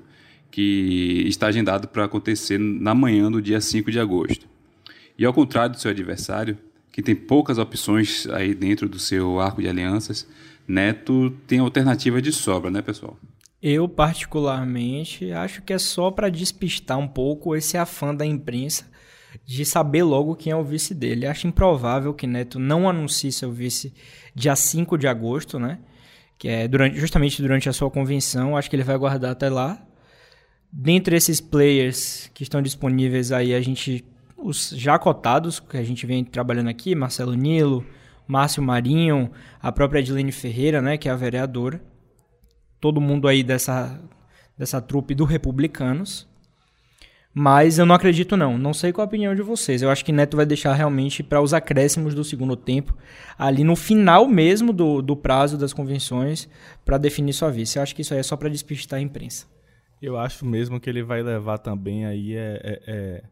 que 0.51 1.23
está 1.27 1.47
agendado 1.47 1.87
para 1.87 2.05
acontecer 2.05 2.59
na 2.59 2.93
manhã 2.93 3.31
do 3.31 3.41
dia 3.41 3.61
5 3.61 3.91
de 3.91 3.99
agosto. 3.99 4.47
E 5.17 5.25
ao 5.25 5.33
contrário 5.33 5.75
do 5.75 5.79
seu 5.79 5.91
adversário, 5.91 6.57
que 6.91 7.01
tem 7.01 7.15
poucas 7.15 7.57
opções 7.57 8.27
aí 8.27 8.53
dentro 8.53 8.89
do 8.89 8.99
seu 8.99 9.39
arco 9.39 9.61
de 9.61 9.67
alianças, 9.67 10.27
Neto 10.67 11.31
tem 11.47 11.59
alternativa 11.59 12.21
de 12.21 12.31
sobra, 12.31 12.69
né, 12.69 12.81
pessoal? 12.81 13.17
Eu, 13.61 13.89
particularmente, 13.89 15.31
acho 15.31 15.61
que 15.61 15.73
é 15.73 15.77
só 15.77 16.09
para 16.11 16.29
despistar 16.29 16.97
um 16.97 17.07
pouco 17.07 17.55
esse 17.55 17.77
afã 17.77 18.15
da 18.15 18.25
imprensa 18.25 18.85
de 19.45 19.65
saber 19.65 20.03
logo 20.03 20.35
quem 20.35 20.51
é 20.51 20.55
o 20.55 20.63
vice 20.63 20.93
dele. 20.93 21.25
Acho 21.25 21.47
improvável 21.47 22.13
que 22.13 22.25
Neto 22.25 22.57
não 22.57 22.87
anuncie 22.87 23.31
seu 23.31 23.51
vice 23.51 23.93
dia 24.33 24.55
5 24.55 24.97
de 24.97 25.07
agosto, 25.07 25.59
né? 25.59 25.79
Que 26.37 26.47
é 26.47 26.67
durante, 26.67 26.97
justamente 26.97 27.41
durante 27.41 27.67
a 27.67 27.73
sua 27.73 27.91
convenção. 27.91 28.55
Acho 28.55 28.69
que 28.69 28.75
ele 28.75 28.83
vai 28.83 28.97
guardar 28.97 29.31
até 29.31 29.49
lá. 29.49 29.85
Dentre 30.71 31.15
esses 31.15 31.41
players 31.41 32.29
que 32.33 32.43
estão 32.43 32.61
disponíveis 32.61 33.31
aí, 33.31 33.53
a 33.53 33.61
gente. 33.61 34.05
Os 34.37 34.69
já 34.69 34.97
cotados, 34.97 35.59
que 35.59 35.75
a 35.75 35.83
gente 35.83 36.05
vem 36.05 36.23
trabalhando 36.23 36.69
aqui, 36.69 36.95
Marcelo 36.95 37.33
Nilo, 37.33 37.85
Márcio 38.25 38.63
Marinho, 38.63 39.31
a 39.61 39.69
própria 39.69 39.99
Edilene 39.99 40.31
Ferreira, 40.31 40.81
né, 40.81 40.97
que 40.97 41.09
é 41.09 41.11
a 41.11 41.15
vereadora. 41.15 41.81
Todo 42.79 43.01
mundo 43.01 43.27
aí 43.27 43.43
dessa, 43.43 43.99
dessa 44.57 44.79
trupe 44.79 45.13
do 45.13 45.25
Republicanos. 45.25 46.25
Mas 47.33 47.77
eu 47.77 47.85
não 47.85 47.95
acredito 47.95 48.37
não. 48.37 48.57
Não 48.57 48.73
sei 48.73 48.93
qual 48.93 49.03
a 49.03 49.07
opinião 49.07 49.35
de 49.35 49.41
vocês. 49.41 49.81
Eu 49.81 49.89
acho 49.89 50.05
que 50.05 50.11
Neto 50.11 50.37
vai 50.37 50.45
deixar 50.45 50.73
realmente 50.73 51.21
para 51.21 51.41
os 51.41 51.53
acréscimos 51.53 52.15
do 52.15 52.23
segundo 52.23 52.55
tempo, 52.55 52.95
ali 53.37 53.63
no 53.63 53.75
final 53.75 54.27
mesmo 54.27 54.71
do, 54.71 55.01
do 55.01 55.15
prazo 55.15 55.57
das 55.57 55.73
convenções, 55.73 56.47
para 56.85 56.97
definir 56.97 57.33
sua 57.33 57.51
vice. 57.51 57.77
Eu 57.77 57.83
acho 57.83 57.95
que 57.95 58.01
isso 58.01 58.13
aí 58.13 58.19
é 58.21 58.23
só 58.23 58.37
para 58.37 58.49
despistar 58.49 58.99
a 58.99 59.01
imprensa. 59.01 59.45
Eu 60.01 60.17
acho 60.17 60.45
mesmo 60.45 60.79
que 60.79 60.89
ele 60.89 61.03
vai 61.03 61.21
levar 61.21 61.57
também 61.57 62.05
aí 62.05 62.35
é, 62.35 62.61
é, 62.63 62.81
é, 62.87 63.23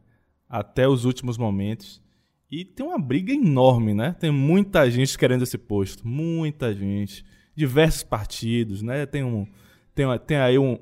até 0.49 0.87
os 0.87 1.05
últimos 1.05 1.37
momentos. 1.37 2.01
E 2.49 2.63
tem 2.63 2.85
uma 2.85 2.99
briga 2.99 3.33
enorme, 3.33 3.93
né? 3.93 4.15
Tem 4.19 4.31
muita 4.31 4.89
gente 4.89 5.17
querendo 5.17 5.43
esse 5.43 5.57
posto, 5.57 6.07
muita 6.07 6.73
gente, 6.73 7.25
diversos 7.55 8.03
partidos, 8.03 8.81
né? 8.81 9.05
Tem 9.05 9.23
um 9.23 9.45
tem, 9.93 10.05
tem 10.25 10.37
aí 10.37 10.59
um, 10.59 10.77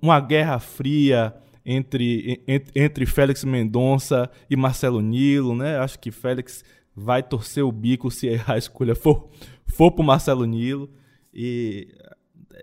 uma 0.00 0.18
guerra 0.20 0.58
fria 0.58 1.34
entre, 1.64 2.42
entre, 2.48 2.72
entre 2.74 3.06
Félix 3.06 3.44
Mendonça 3.44 4.30
e 4.48 4.56
Marcelo 4.56 5.00
Nilo, 5.00 5.54
né? 5.54 5.78
Acho 5.78 5.98
que 5.98 6.10
Félix 6.10 6.64
vai 6.96 7.22
torcer 7.22 7.62
o 7.62 7.70
bico 7.70 8.10
se 8.10 8.40
a 8.46 8.56
escolha 8.56 8.94
for 8.94 9.28
for 9.66 9.92
pro 9.92 10.02
Marcelo 10.02 10.44
Nilo 10.44 10.90
e 11.32 11.88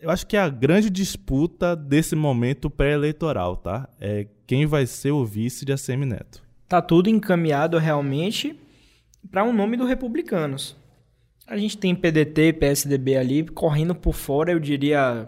eu 0.01 0.09
acho 0.09 0.25
que 0.27 0.37
a 0.37 0.49
grande 0.49 0.89
disputa 0.89 1.75
desse 1.75 2.15
momento 2.15 2.69
pré-eleitoral, 2.69 3.57
tá? 3.57 3.89
É 3.99 4.27
quem 4.47 4.65
vai 4.65 4.85
ser 4.85 5.11
o 5.11 5.25
vice 5.25 5.65
de 5.65 5.73
ACM 5.73 6.05
Neto 6.05 6.45
tá 6.67 6.81
tudo 6.81 7.09
encaminhado 7.09 7.77
realmente 7.77 8.59
para 9.31 9.43
um 9.43 9.53
nome 9.53 9.77
do 9.77 9.85
Republicanos. 9.85 10.75
A 11.47 11.57
gente 11.57 11.77
tem 11.77 11.95
PDT 11.95 12.53
PSDB 12.53 13.17
ali 13.17 13.43
correndo 13.45 13.93
por 13.93 14.13
fora, 14.13 14.51
eu 14.51 14.59
diria 14.59 15.27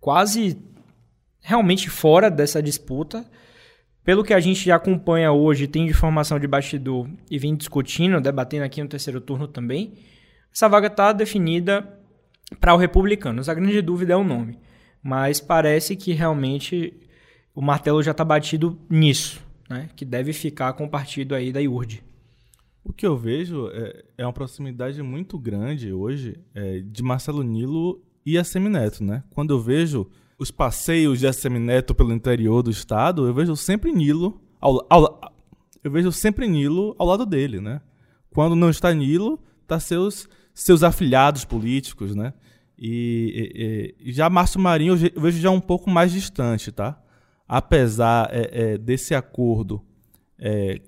quase 0.00 0.58
realmente 1.40 1.90
fora 1.90 2.30
dessa 2.30 2.62
disputa. 2.62 3.24
Pelo 4.02 4.24
que 4.24 4.32
a 4.32 4.40
gente 4.40 4.70
acompanha 4.70 5.32
hoje, 5.32 5.66
tem 5.66 5.86
de 5.86 5.92
formação 5.92 6.38
de 6.38 6.46
bastidor 6.46 7.08
e 7.30 7.38
vem 7.38 7.54
discutindo, 7.54 8.20
debatendo 8.20 8.64
aqui 8.64 8.82
no 8.82 8.88
terceiro 8.88 9.20
turno 9.20 9.46
também, 9.46 9.98
essa 10.50 10.66
vaga 10.66 10.86
está 10.86 11.12
definida 11.12 11.97
para 12.60 12.74
o 12.74 12.78
Republicanos. 12.78 13.48
A 13.48 13.54
grande 13.54 13.80
dúvida 13.82 14.14
é 14.14 14.16
o 14.16 14.24
nome, 14.24 14.58
mas 15.02 15.40
parece 15.40 15.96
que 15.96 16.12
realmente 16.12 16.94
o 17.54 17.60
martelo 17.60 18.02
já 18.02 18.12
está 18.12 18.24
batido 18.24 18.78
nisso 18.88 19.48
né, 19.68 19.90
que 19.94 20.04
deve 20.04 20.32
ficar 20.32 20.72
com 20.72 20.84
o 20.84 20.88
partido 20.88 21.34
aí 21.34 21.52
da 21.52 21.60
IURD. 21.60 22.02
O 22.82 22.92
que 22.92 23.06
eu 23.06 23.16
vejo 23.16 23.68
é, 23.68 24.04
é 24.16 24.26
uma 24.26 24.32
proximidade 24.32 25.02
muito 25.02 25.38
grande 25.38 25.92
hoje 25.92 26.40
é, 26.54 26.80
de 26.80 27.02
Marcelo 27.02 27.42
Nilo 27.42 28.02
e 28.24 28.38
a 28.38 28.44
Semineto, 28.44 29.04
né? 29.04 29.22
Quando 29.30 29.52
eu 29.52 29.60
vejo 29.60 30.08
os 30.38 30.50
passeios 30.50 31.20
de 31.20 31.30
Semineto 31.32 31.94
pelo 31.94 32.14
interior 32.14 32.62
do 32.62 32.70
estado, 32.70 33.26
eu 33.26 33.34
vejo 33.34 33.54
sempre 33.56 33.92
Nilo 33.92 34.40
ao, 34.58 34.86
ao, 34.88 35.20
eu 35.84 35.90
vejo 35.90 36.10
sempre 36.10 36.48
Nilo 36.48 36.94
ao 36.98 37.06
lado 37.06 37.26
dele, 37.26 37.60
né? 37.60 37.82
Quando 38.30 38.56
não 38.56 38.70
está 38.70 38.92
Nilo, 38.94 39.38
tá 39.66 39.78
seus 39.78 40.28
seus 40.62 40.82
afiliados 40.82 41.44
políticos, 41.44 42.14
né? 42.14 42.32
E, 42.78 43.94
e, 44.00 44.10
e 44.10 44.12
já 44.12 44.30
Márcio 44.30 44.60
Marinho 44.60 44.94
eu 45.14 45.20
vejo 45.20 45.40
já 45.40 45.50
um 45.50 45.60
pouco 45.60 45.90
mais 45.90 46.12
distante, 46.12 46.70
tá? 46.70 47.00
apesar 47.48 48.28
é, 48.30 48.50
é, 48.52 48.78
desse 48.78 49.14
acordo 49.14 49.82
é, 50.38 50.80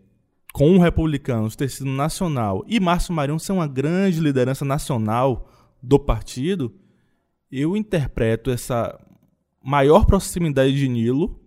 com 0.52 0.76
o 0.76 0.78
Republicanos 0.78 1.56
ter 1.56 1.70
sido 1.70 1.88
nacional 1.88 2.62
e 2.68 2.78
Márcio 2.78 3.14
Marinho 3.14 3.40
ser 3.40 3.52
uma 3.52 3.66
grande 3.66 4.20
liderança 4.20 4.64
nacional 4.64 5.48
do 5.82 5.98
partido, 5.98 6.74
eu 7.50 7.76
interpreto 7.76 8.50
essa 8.50 8.98
maior 9.64 10.04
proximidade 10.04 10.74
de 10.74 10.86
Nilo 10.86 11.40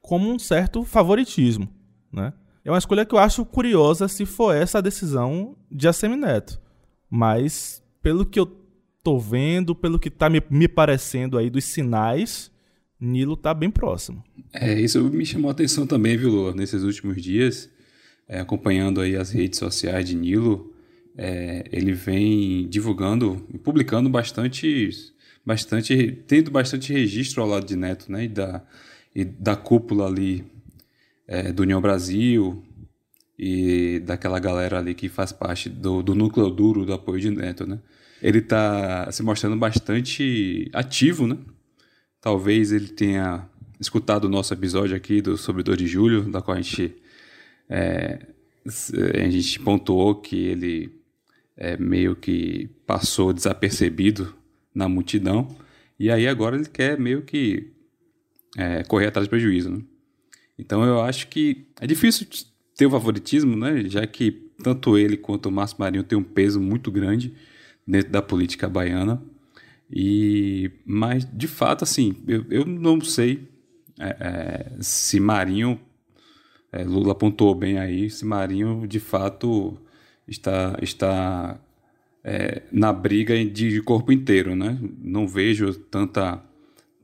como 0.00 0.32
um 0.32 0.38
certo 0.38 0.84
favoritismo. 0.84 1.68
Né? 2.10 2.32
É 2.64 2.70
uma 2.70 2.78
escolha 2.78 3.04
que 3.04 3.14
eu 3.14 3.18
acho 3.18 3.44
curiosa 3.44 4.08
se 4.08 4.24
for 4.24 4.54
essa 4.54 4.78
a 4.78 4.80
decisão 4.80 5.56
de 5.70 5.86
Assemineto. 5.86 6.60
Mas, 7.16 7.80
pelo 8.02 8.26
que 8.26 8.40
eu 8.40 8.46
tô 9.00 9.20
vendo, 9.20 9.72
pelo 9.72 10.00
que 10.00 10.08
está 10.08 10.28
me, 10.28 10.42
me 10.50 10.66
parecendo 10.66 11.38
aí 11.38 11.48
dos 11.48 11.62
sinais, 11.62 12.50
Nilo 12.98 13.34
está 13.34 13.54
bem 13.54 13.70
próximo. 13.70 14.24
É, 14.52 14.80
isso 14.80 15.00
me 15.04 15.24
chamou 15.24 15.48
a 15.48 15.52
atenção 15.52 15.86
também, 15.86 16.16
viu, 16.16 16.28
Lua, 16.28 16.52
nesses 16.52 16.82
últimos 16.82 17.22
dias, 17.22 17.70
é, 18.26 18.40
acompanhando 18.40 19.00
aí 19.00 19.14
as 19.14 19.30
redes 19.30 19.60
sociais 19.60 20.08
de 20.08 20.16
Nilo, 20.16 20.74
é, 21.16 21.64
ele 21.70 21.92
vem 21.92 22.66
divulgando 22.68 23.46
e 23.48 23.58
publicando 23.58 24.10
bastante, 24.10 24.90
bastante, 25.46 26.18
tendo 26.26 26.50
bastante 26.50 26.92
registro 26.92 27.42
ao 27.42 27.48
lado 27.48 27.64
de 27.64 27.76
Neto, 27.76 28.10
né, 28.10 28.24
e 28.24 28.28
da, 28.28 28.66
e 29.14 29.24
da 29.24 29.54
cúpula 29.54 30.08
ali 30.08 30.44
é, 31.28 31.52
do 31.52 31.62
União 31.62 31.80
Brasil 31.80 32.60
e 33.38 34.00
daquela 34.00 34.38
galera 34.38 34.78
ali 34.78 34.94
que 34.94 35.08
faz 35.08 35.32
parte 35.32 35.68
do, 35.68 36.02
do 36.02 36.14
núcleo 36.14 36.50
duro 36.50 36.84
do 36.84 36.92
apoio 36.92 37.20
de 37.20 37.30
Neto, 37.30 37.66
né. 37.66 37.78
Ele 38.22 38.38
está 38.38 39.10
se 39.12 39.22
mostrando 39.22 39.56
bastante 39.56 40.70
ativo, 40.72 41.26
né, 41.26 41.36
Talvez 42.24 42.72
ele 42.72 42.88
tenha 42.88 43.46
escutado 43.78 44.24
o 44.24 44.30
nosso 44.30 44.54
episódio 44.54 44.96
aqui 44.96 45.20
do 45.20 45.36
sobre 45.36 45.62
Dor 45.62 45.76
de 45.76 45.86
Julho, 45.86 46.22
da 46.22 46.40
qual 46.40 46.56
a 46.56 46.60
gente, 46.62 46.96
é, 47.68 48.18
a 48.66 49.28
gente 49.28 49.60
pontuou 49.60 50.14
que 50.14 50.34
ele 50.46 51.02
é, 51.54 51.76
meio 51.76 52.16
que 52.16 52.70
passou 52.86 53.30
desapercebido 53.30 54.34
na 54.74 54.88
multidão. 54.88 55.54
E 55.98 56.10
aí 56.10 56.26
agora 56.26 56.56
ele 56.56 56.64
quer 56.64 56.98
meio 56.98 57.20
que 57.20 57.74
é, 58.56 58.82
correr 58.84 59.08
atrás 59.08 59.28
do 59.28 59.30
prejuízo. 59.30 59.68
Né? 59.68 59.82
Então 60.58 60.82
eu 60.82 61.02
acho 61.02 61.28
que 61.28 61.66
é 61.78 61.86
difícil 61.86 62.26
ter 62.76 62.86
o 62.86 62.90
favoritismo, 62.90 63.56
né? 63.56 63.84
já 63.88 64.06
que 64.06 64.30
tanto 64.62 64.96
ele 64.98 65.16
quanto 65.16 65.46
o 65.46 65.52
Márcio 65.52 65.76
Marinho 65.78 66.04
têm 66.04 66.18
um 66.18 66.24
peso 66.24 66.60
muito 66.60 66.90
grande 66.90 67.34
dentro 67.86 68.10
da 68.10 68.22
política 68.22 68.68
baiana. 68.68 69.22
E, 69.90 70.70
mas, 70.84 71.28
de 71.30 71.46
fato, 71.46 71.84
assim, 71.84 72.16
eu, 72.26 72.44
eu 72.50 72.64
não 72.64 73.00
sei 73.00 73.48
é, 73.98 74.16
é, 74.20 74.72
se 74.80 75.20
Marinho, 75.20 75.78
é, 76.72 76.82
Lula 76.82 77.12
apontou 77.12 77.54
bem 77.54 77.78
aí, 77.78 78.10
se 78.10 78.24
Marinho, 78.24 78.86
de 78.86 78.98
fato, 78.98 79.78
está, 80.26 80.76
está 80.82 81.60
é, 82.24 82.62
na 82.72 82.92
briga 82.92 83.44
de 83.44 83.80
corpo 83.82 84.10
inteiro, 84.10 84.56
né? 84.56 84.78
Não 84.98 85.28
vejo 85.28 85.72
tanta, 85.74 86.42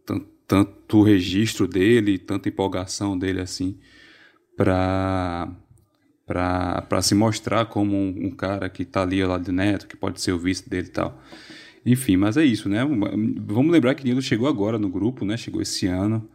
tanto, 0.04 0.26
tanto 0.46 1.02
registro 1.02 1.68
dele, 1.68 2.18
tanta 2.18 2.48
empolgação 2.48 3.16
dele, 3.16 3.40
assim, 3.40 3.78
para 4.60 5.48
para 6.26 7.02
se 7.02 7.12
mostrar 7.12 7.66
como 7.66 7.96
um, 7.96 8.26
um, 8.26 8.30
cara 8.30 8.68
que 8.68 8.82
está 8.82 9.02
ali 9.02 9.20
ao 9.20 9.30
lado 9.30 9.42
de 9.42 9.50
Neto, 9.50 9.88
que 9.88 9.96
pode 9.96 10.20
ser 10.20 10.30
o 10.30 10.38
vice 10.38 10.68
dele 10.68 10.86
e 10.86 10.90
tal. 10.90 11.20
Enfim, 11.84 12.16
mas 12.16 12.36
é 12.36 12.44
isso, 12.44 12.68
né? 12.68 12.84
Vamos 12.84 13.72
lembrar 13.72 13.96
que 13.96 14.04
Nilo 14.04 14.22
chegou 14.22 14.46
agora 14.46 14.78
no 14.78 14.88
grupo, 14.88 15.24
né? 15.24 15.36
Chegou 15.36 15.60
esse 15.60 15.88
ano. 15.88 16.28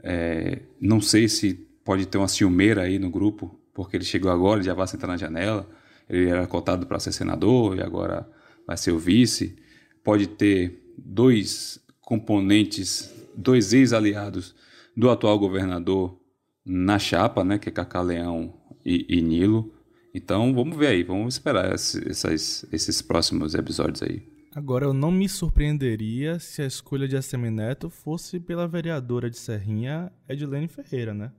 É, 0.00 0.60
não 0.80 1.00
sei 1.00 1.28
se 1.28 1.54
pode 1.84 2.06
ter 2.06 2.18
uma 2.18 2.28
ciumeira 2.28 2.82
aí 2.82 3.00
no 3.00 3.10
grupo 3.10 3.58
porque 3.74 3.96
ele 3.96 4.04
chegou 4.04 4.30
agora, 4.30 4.60
ele 4.60 4.66
já 4.66 4.74
vai 4.74 4.86
sentar 4.86 5.08
na 5.08 5.16
janela. 5.16 5.68
Ele 6.08 6.28
era 6.28 6.46
cotado 6.46 6.86
para 6.86 7.00
ser 7.00 7.10
senador 7.10 7.76
e 7.78 7.82
agora 7.82 8.28
vai 8.64 8.76
ser 8.76 8.92
o 8.92 8.98
vice. 8.98 9.56
Pode 10.04 10.28
ter 10.28 10.92
dois 10.96 11.80
componentes, 12.02 13.12
dois 13.34 13.72
ex-aliados 13.72 14.54
do 14.94 15.10
atual 15.10 15.36
governador 15.36 16.21
na 16.64 16.98
chapa, 16.98 17.44
né, 17.44 17.58
que 17.58 17.68
é 17.68 17.72
Cacá 17.72 18.00
Leão 18.00 18.54
e, 18.84 19.06
e 19.08 19.20
Nilo. 19.20 19.72
Então 20.14 20.54
vamos 20.54 20.76
ver 20.76 20.88
aí, 20.88 21.02
vamos 21.02 21.34
esperar 21.34 21.74
esses, 21.74 22.64
esses 22.72 23.02
próximos 23.02 23.54
episódios 23.54 24.02
aí. 24.02 24.32
Agora, 24.54 24.84
eu 24.84 24.92
não 24.92 25.10
me 25.10 25.26
surpreenderia 25.28 26.38
se 26.38 26.60
a 26.60 26.66
escolha 26.66 27.08
de 27.08 27.16
Assemineto 27.16 27.88
fosse 27.88 28.38
pela 28.38 28.68
vereadora 28.68 29.30
de 29.30 29.38
Serrinha, 29.38 30.12
Edilene 30.28 30.68
Ferreira, 30.68 31.14
né? 31.14 31.32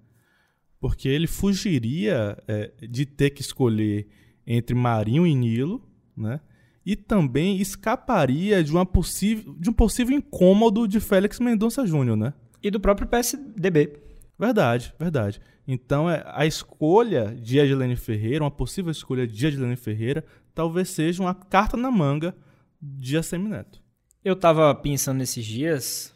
Porque 0.80 1.08
ele 1.08 1.28
fugiria 1.28 2.36
é, 2.48 2.72
de 2.90 3.06
ter 3.06 3.30
que 3.30 3.42
escolher 3.42 4.08
entre 4.48 4.76
Marinho 4.76 5.28
e 5.28 5.36
Nilo, 5.36 5.88
né? 6.18 6.40
E 6.84 6.96
também 6.96 7.62
escaparia 7.62 8.64
de, 8.64 8.72
uma 8.72 8.86
possível, 8.86 9.56
de 9.60 9.70
um 9.70 9.74
possível 9.74 10.18
incômodo 10.18 10.88
de 10.88 11.00
Félix 11.00 11.40
Mendonça 11.40 11.86
Júnior, 11.86 12.18
né? 12.18 12.34
E 12.64 12.72
do 12.72 12.80
próprio 12.80 13.08
PSDB. 13.08 14.03
Verdade, 14.38 14.94
verdade. 15.00 15.40
Então, 15.68 16.10
é, 16.10 16.24
a 16.28 16.46
escolha 16.46 17.36
de 17.36 17.58
Edilene 17.58 17.96
Ferreira, 17.96 18.44
uma 18.44 18.52
possível 18.52 18.92
escolha 18.92 19.26
de 19.26 19.46
Edilene 19.46 19.76
Ferreira, 19.76 20.26
talvez 20.54 20.90
seja 20.90 21.22
uma 21.22 21.34
carta 21.34 21.78
na 21.78 21.90
manga 21.90 22.36
de 22.82 23.18
Assemineto. 23.18 23.82
Eu 24.24 24.36
tava 24.36 24.74
pensando 24.76 25.18
nesses 25.18 25.46
dias, 25.46 26.14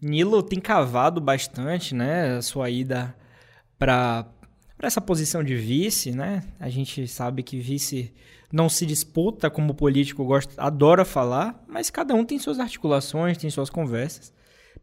Nilo 0.00 0.42
tem 0.42 0.60
cavado 0.60 1.20
bastante, 1.20 1.94
né, 1.94 2.36
a 2.36 2.42
sua 2.42 2.70
ida 2.70 3.14
para 3.78 4.30
para 4.76 4.88
essa 4.88 5.00
posição 5.00 5.42
de 5.42 5.54
vice, 5.54 6.10
né? 6.10 6.42
A 6.58 6.68
gente 6.68 7.06
sabe 7.06 7.44
que 7.44 7.60
vice 7.60 8.12
não 8.52 8.68
se 8.68 8.84
disputa 8.84 9.48
como 9.48 9.72
político 9.72 10.24
gosta, 10.24 10.60
adora 10.60 11.04
falar, 11.04 11.64
mas 11.68 11.90
cada 11.90 12.12
um 12.12 12.24
tem 12.24 12.40
suas 12.40 12.58
articulações, 12.58 13.38
tem 13.38 13.48
suas 13.48 13.70
conversas. 13.70 14.33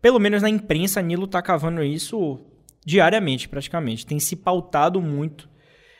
Pelo 0.02 0.20
menos 0.20 0.42
na 0.42 0.50
imprensa, 0.50 1.02
Nilo 1.02 1.28
tá 1.28 1.42
cavando 1.42 1.84
isso 1.84 2.40
diariamente, 2.86 3.50
praticamente. 3.50 4.06
Tem 4.06 4.20
se 4.20 4.36
pautado 4.36 5.02
muito 5.02 5.50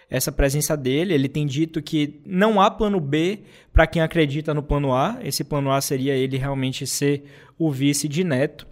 essa 0.10 0.32
presença 0.32 0.76
dele. 0.76 1.14
Ele 1.14 1.30
tem 1.30 1.46
dito 1.48 1.82
que 1.82 2.22
não 2.26 2.60
há 2.60 2.70
plano 2.70 3.00
B 3.00 3.40
para 3.72 3.88
quem 3.88 4.02
acredita 4.02 4.54
no 4.54 4.62
plano 4.62 4.94
A. 4.94 5.18
Esse 5.24 5.44
plano 5.44 5.72
A 5.72 5.80
seria 5.80 6.14
ele 6.14 6.38
realmente 6.38 6.86
ser 6.86 7.24
o 7.58 7.72
vice 7.72 8.08
de 8.08 8.24
Neto. 8.24 8.68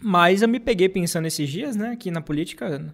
Mas 0.00 0.42
eu 0.42 0.48
me 0.48 0.58
peguei 0.58 0.88
pensando 0.88 1.26
esses 1.26 1.48
dias, 1.48 1.76
né, 1.76 1.96
que 1.96 2.10
na 2.10 2.20
política 2.20 2.92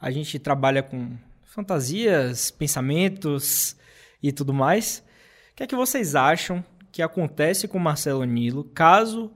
a 0.00 0.10
gente 0.10 0.38
trabalha 0.38 0.82
com 0.82 1.16
fantasias, 1.44 2.50
pensamentos 2.50 3.76
e 4.22 4.32
tudo 4.32 4.52
mais. 4.52 5.04
O 5.52 5.56
que 5.56 5.62
é 5.62 5.66
que 5.66 5.76
vocês 5.76 6.14
acham 6.14 6.64
que 6.90 7.02
acontece 7.02 7.68
com 7.68 7.78
Marcelo 7.78 8.24
Nilo 8.24 8.64
caso 8.64 9.30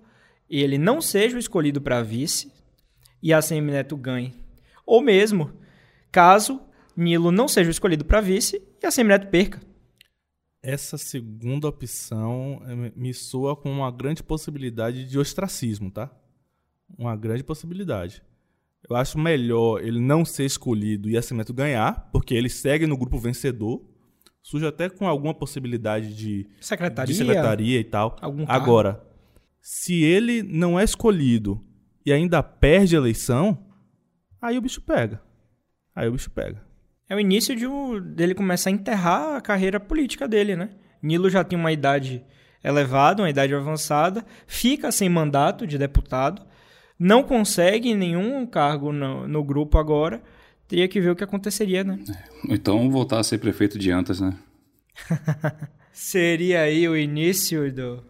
ele 0.60 0.76
não 0.76 1.00
seja 1.00 1.36
o 1.36 1.38
escolhido 1.38 1.80
para 1.80 2.02
vice 2.02 2.52
e 3.22 3.32
a 3.32 3.40
Neto 3.62 3.96
ganhe? 3.96 4.34
Ou 4.84 5.00
mesmo 5.00 5.52
caso 6.10 6.60
Nilo 6.96 7.32
não 7.32 7.48
seja 7.48 7.70
escolhido 7.70 8.04
para 8.04 8.20
vice 8.20 8.62
e 8.82 8.86
a 8.86 8.90
Semineto 8.90 9.28
perca. 9.28 9.60
Essa 10.62 10.98
segunda 10.98 11.66
opção 11.66 12.62
eh, 12.66 12.92
me 12.94 13.12
soa 13.12 13.56
com 13.56 13.70
uma 13.70 13.90
grande 13.90 14.22
possibilidade 14.22 15.04
de 15.04 15.18
ostracismo, 15.18 15.90
tá? 15.90 16.10
Uma 16.96 17.16
grande 17.16 17.42
possibilidade. 17.42 18.22
Eu 18.88 18.94
acho 18.94 19.18
melhor 19.18 19.82
ele 19.82 20.00
não 20.00 20.24
ser 20.24 20.44
escolhido 20.44 21.08
e 21.08 21.16
a 21.16 21.22
Semineto 21.22 21.54
ganhar, 21.54 22.10
porque 22.12 22.34
ele 22.34 22.48
segue 22.48 22.86
no 22.86 22.96
grupo 22.96 23.18
vencedor. 23.18 23.82
Surge 24.42 24.66
até 24.66 24.90
com 24.90 25.06
alguma 25.06 25.32
possibilidade 25.32 26.14
de 26.14 26.48
secretaria, 26.60 27.12
de 27.12 27.18
secretaria 27.18 27.80
e 27.80 27.84
tal. 27.84 28.16
Agora, 28.48 29.02
se 29.62 30.02
ele 30.02 30.42
não 30.42 30.78
é 30.78 30.84
escolhido 30.84 31.64
e 32.04 32.12
ainda 32.12 32.42
perde 32.42 32.94
a 32.94 32.98
eleição, 32.98 33.66
aí 34.40 34.58
o 34.58 34.62
bicho 34.62 34.82
pega. 34.82 35.22
Aí 35.94 36.06
o 36.06 36.12
bicho 36.12 36.30
pega 36.30 36.72
é 37.12 37.14
o 37.14 37.20
início 37.20 37.54
de 37.54 37.66
um, 37.66 38.00
dele 38.00 38.34
começar 38.34 38.70
a 38.70 38.72
enterrar 38.72 39.36
a 39.36 39.40
carreira 39.42 39.78
política 39.78 40.26
dele, 40.26 40.56
né? 40.56 40.70
Nilo 41.02 41.28
já 41.28 41.44
tem 41.44 41.58
uma 41.58 41.70
idade 41.70 42.24
elevada, 42.64 43.22
uma 43.22 43.28
idade 43.28 43.54
avançada, 43.54 44.24
fica 44.46 44.90
sem 44.90 45.10
mandato 45.10 45.66
de 45.66 45.76
deputado, 45.76 46.42
não 46.98 47.22
consegue 47.22 47.94
nenhum 47.94 48.46
cargo 48.46 48.92
no, 48.92 49.28
no 49.28 49.44
grupo 49.44 49.76
agora, 49.76 50.22
teria 50.66 50.88
que 50.88 51.02
ver 51.02 51.10
o 51.10 51.16
que 51.16 51.24
aconteceria, 51.24 51.84
né? 51.84 51.98
É, 52.08 52.54
então 52.54 52.90
voltar 52.90 53.18
a 53.18 53.24
ser 53.24 53.36
prefeito 53.36 53.78
de 53.78 53.90
Antas, 53.90 54.18
né? 54.18 54.34
Seria 55.92 56.62
aí 56.62 56.88
o 56.88 56.96
início 56.96 57.70
do, 57.70 58.02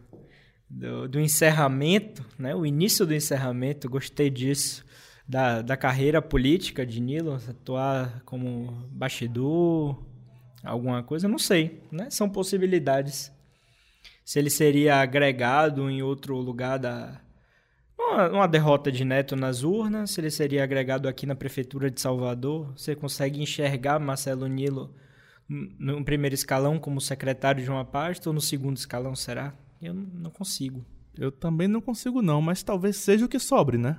do, 0.72 1.06
do 1.06 1.20
encerramento, 1.20 2.24
né? 2.38 2.54
O 2.54 2.64
início 2.64 3.04
do 3.04 3.14
encerramento, 3.14 3.90
gostei 3.90 4.30
disso 4.30 4.84
da, 5.28 5.62
da 5.62 5.76
carreira 5.76 6.20
política 6.22 6.84
de 6.84 7.00
Nilo, 7.00 7.38
atuar 7.48 8.22
como 8.24 8.88
bastidor, 8.90 10.02
alguma 10.64 11.02
coisa, 11.02 11.28
não 11.28 11.38
sei, 11.38 11.82
né? 11.92 12.08
São 12.10 12.28
possibilidades. 12.28 13.30
Se 14.24 14.38
ele 14.38 14.50
seria 14.50 14.96
agregado 14.96 15.90
em 15.90 16.02
outro 16.02 16.36
lugar 16.36 16.78
da 16.78 17.20
uma, 17.98 18.28
uma 18.30 18.48
derrota 18.48 18.90
de 18.90 19.04
Neto 19.04 19.36
nas 19.36 19.62
urnas, 19.62 20.10
se 20.10 20.20
ele 20.20 20.30
seria 20.30 20.64
agregado 20.64 21.08
aqui 21.08 21.26
na 21.26 21.34
prefeitura 21.34 21.90
de 21.90 22.00
Salvador, 22.00 22.72
você 22.76 22.96
consegue 22.96 23.40
enxergar 23.40 23.98
Marcelo 24.00 24.46
Nilo 24.46 24.94
no 25.48 26.02
primeiro 26.04 26.34
escalão 26.34 26.78
como 26.78 27.00
secretário 27.00 27.62
de 27.62 27.70
uma 27.70 27.84
pasta 27.84 28.30
ou 28.30 28.34
no 28.34 28.40
segundo 28.40 28.76
escalão, 28.76 29.14
será? 29.14 29.54
Eu 29.82 29.92
não 29.92 30.30
consigo. 30.30 30.84
Eu 31.18 31.32
também 31.32 31.66
não 31.66 31.80
consigo 31.80 32.22
não, 32.22 32.40
mas 32.40 32.62
talvez 32.62 32.96
seja 32.96 33.26
o 33.26 33.28
que 33.28 33.38
sobre, 33.38 33.76
né? 33.76 33.98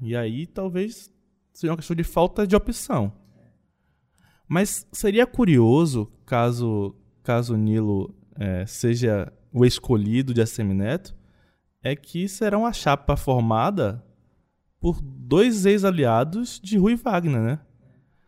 E 0.00 0.16
aí 0.16 0.46
talvez 0.46 1.12
seja 1.52 1.70
uma 1.70 1.76
questão 1.76 1.94
de 1.94 2.02
falta 2.02 2.46
de 2.46 2.56
opção. 2.56 3.12
Mas 4.48 4.86
seria 4.90 5.26
curioso 5.26 6.10
caso 6.24 6.96
caso 7.22 7.56
Nilo 7.56 8.14
é, 8.36 8.66
seja 8.66 9.32
o 9.52 9.64
escolhido 9.64 10.32
de 10.32 10.40
Assemineto, 10.40 11.14
é 11.82 11.94
que 11.94 12.26
será 12.26 12.58
uma 12.58 12.72
chapa 12.72 13.16
formada 13.16 14.02
por 14.80 15.00
dois 15.02 15.66
ex-aliados 15.66 16.58
de 16.60 16.78
Rui 16.78 16.96
Wagner, 16.96 17.40
né? 17.40 17.60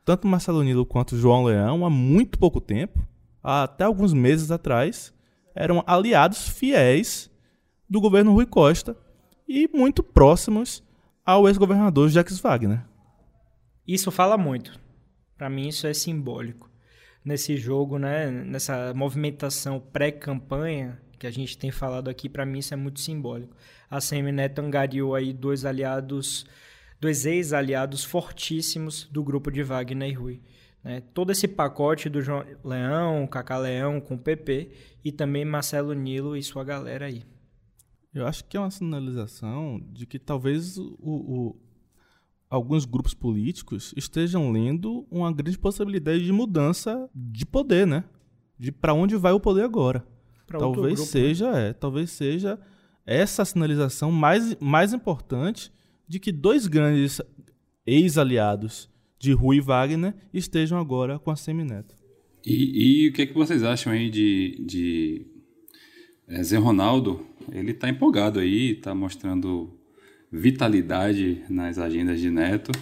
Tanto 0.04 0.28
Marcelo 0.28 0.62
Nilo 0.62 0.84
quanto 0.84 1.16
João 1.16 1.44
Leão, 1.44 1.84
há 1.84 1.90
muito 1.90 2.38
pouco 2.38 2.60
tempo, 2.60 3.04
até 3.42 3.84
alguns 3.84 4.12
meses 4.12 4.50
atrás, 4.50 5.13
eram 5.54 5.82
aliados 5.86 6.48
fiéis 6.48 7.30
do 7.88 8.00
governo 8.00 8.32
Rui 8.32 8.46
Costa 8.46 8.96
e 9.46 9.68
muito 9.72 10.02
próximos 10.02 10.82
ao 11.24 11.46
ex-governador 11.48 12.08
Jacques 12.08 12.38
Wagner. 12.40 12.84
Isso 13.86 14.10
fala 14.10 14.36
muito. 14.36 14.78
Para 15.36 15.48
mim 15.50 15.68
isso 15.68 15.86
é 15.86 15.94
simbólico. 15.94 16.70
Nesse 17.24 17.56
jogo, 17.56 17.98
né, 17.98 18.30
nessa 18.30 18.92
movimentação 18.94 19.80
pré-campanha 19.80 21.00
que 21.18 21.26
a 21.26 21.30
gente 21.30 21.56
tem 21.56 21.70
falado 21.70 22.08
aqui, 22.08 22.28
para 22.28 22.44
mim 22.44 22.58
isso 22.58 22.74
é 22.74 22.76
muito 22.76 23.00
simbólico. 23.00 23.56
A 23.90 24.00
Semineto 24.00 24.60
angariou 24.60 25.14
aí 25.14 25.32
dois 25.32 25.64
aliados, 25.64 26.44
dois 27.00 27.24
ex-aliados 27.24 28.04
fortíssimos 28.04 29.04
do 29.10 29.22
grupo 29.22 29.50
de 29.50 29.62
Wagner 29.62 30.10
e 30.10 30.12
Rui. 30.12 30.42
Né? 30.84 31.00
Todo 31.00 31.32
esse 31.32 31.48
pacote 31.48 32.10
do 32.10 32.20
João 32.20 32.44
Leão, 32.62 33.26
Cacá 33.26 33.56
Leão 33.56 34.00
com 34.00 34.14
o 34.14 34.18
PP 34.18 34.70
e 35.02 35.10
também 35.10 35.44
Marcelo 35.44 35.94
Nilo 35.94 36.36
e 36.36 36.42
sua 36.42 36.62
galera 36.62 37.06
aí. 37.06 37.24
Eu 38.12 38.26
acho 38.26 38.44
que 38.44 38.56
é 38.56 38.60
uma 38.60 38.70
sinalização 38.70 39.80
de 39.90 40.06
que 40.06 40.18
talvez 40.18 40.76
o, 40.78 40.96
o, 41.00 41.56
alguns 42.48 42.84
grupos 42.84 43.14
políticos 43.14 43.92
estejam 43.96 44.52
lendo 44.52 45.06
uma 45.10 45.32
grande 45.32 45.58
possibilidade 45.58 46.24
de 46.24 46.30
mudança 46.30 47.08
de 47.12 47.44
poder, 47.44 47.86
né? 47.86 48.04
De 48.56 48.70
para 48.70 48.94
onde 48.94 49.16
vai 49.16 49.32
o 49.32 49.40
poder 49.40 49.64
agora. 49.64 50.06
Pra 50.46 50.58
talvez 50.60 50.94
grupo, 50.94 51.00
né? 51.00 51.06
seja, 51.06 51.50
né? 51.50 51.68
é, 51.70 51.72
talvez 51.72 52.10
seja 52.10 52.60
essa 53.04 53.44
sinalização 53.44 54.12
mais, 54.12 54.54
mais 54.60 54.92
importante 54.92 55.72
de 56.06 56.20
que 56.20 56.30
dois 56.30 56.66
grandes 56.66 57.20
ex-aliados 57.86 58.88
de 59.24 59.32
Rui 59.32 59.60
Wagner 59.60 60.14
estejam 60.32 60.78
agora 60.78 61.18
com 61.18 61.30
a 61.30 61.36
Semineto. 61.36 61.94
E, 62.46 63.04
e 63.04 63.08
o 63.08 63.12
que, 63.12 63.22
é 63.22 63.26
que 63.26 63.34
vocês 63.34 63.62
acham 63.62 63.92
aí 63.92 64.10
de, 64.10 64.62
de 64.64 65.26
é, 66.28 66.42
Zé 66.42 66.58
Ronaldo, 66.58 67.24
ele 67.50 67.70
está 67.70 67.88
empolgado 67.88 68.38
aí, 68.38 68.72
está 68.72 68.94
mostrando 68.94 69.72
vitalidade 70.30 71.42
nas 71.48 71.78
agendas 71.78 72.20
de 72.20 72.30
Neto. 72.30 72.72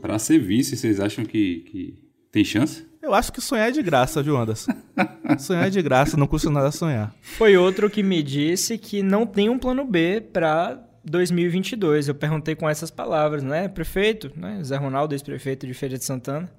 Para 0.00 0.18
ser 0.18 0.38
vice, 0.38 0.76
vocês 0.76 1.00
acham 1.00 1.24
que, 1.24 1.60
que 1.60 1.98
tem 2.30 2.44
chance? 2.44 2.84
Eu 3.00 3.14
acho 3.14 3.32
que 3.32 3.40
sonhar 3.40 3.68
é 3.68 3.72
de 3.72 3.82
graça, 3.82 4.22
viu, 4.22 4.36
Anderson? 4.36 4.72
sonhar 5.38 5.66
é 5.66 5.70
de 5.70 5.82
graça, 5.82 6.16
não 6.16 6.26
custa 6.26 6.50
nada 6.50 6.70
sonhar. 6.70 7.14
Foi 7.20 7.56
outro 7.56 7.90
que 7.90 8.02
me 8.02 8.22
disse 8.22 8.78
que 8.78 9.02
não 9.02 9.26
tem 9.26 9.48
um 9.48 9.58
plano 9.58 9.84
B 9.84 10.20
para 10.20 10.82
2022. 11.04 12.08
Eu 12.08 12.14
perguntei 12.14 12.54
com 12.54 12.68
essas 12.68 12.90
palavras, 12.90 13.42
né? 13.42 13.68
Prefeito, 13.68 14.32
né? 14.36 14.62
Zé 14.62 14.76
Ronaldo, 14.76 15.14
ex-prefeito 15.14 15.66
de 15.66 15.74
Feira 15.74 15.98
de 15.98 16.04
Santana. 16.04 16.52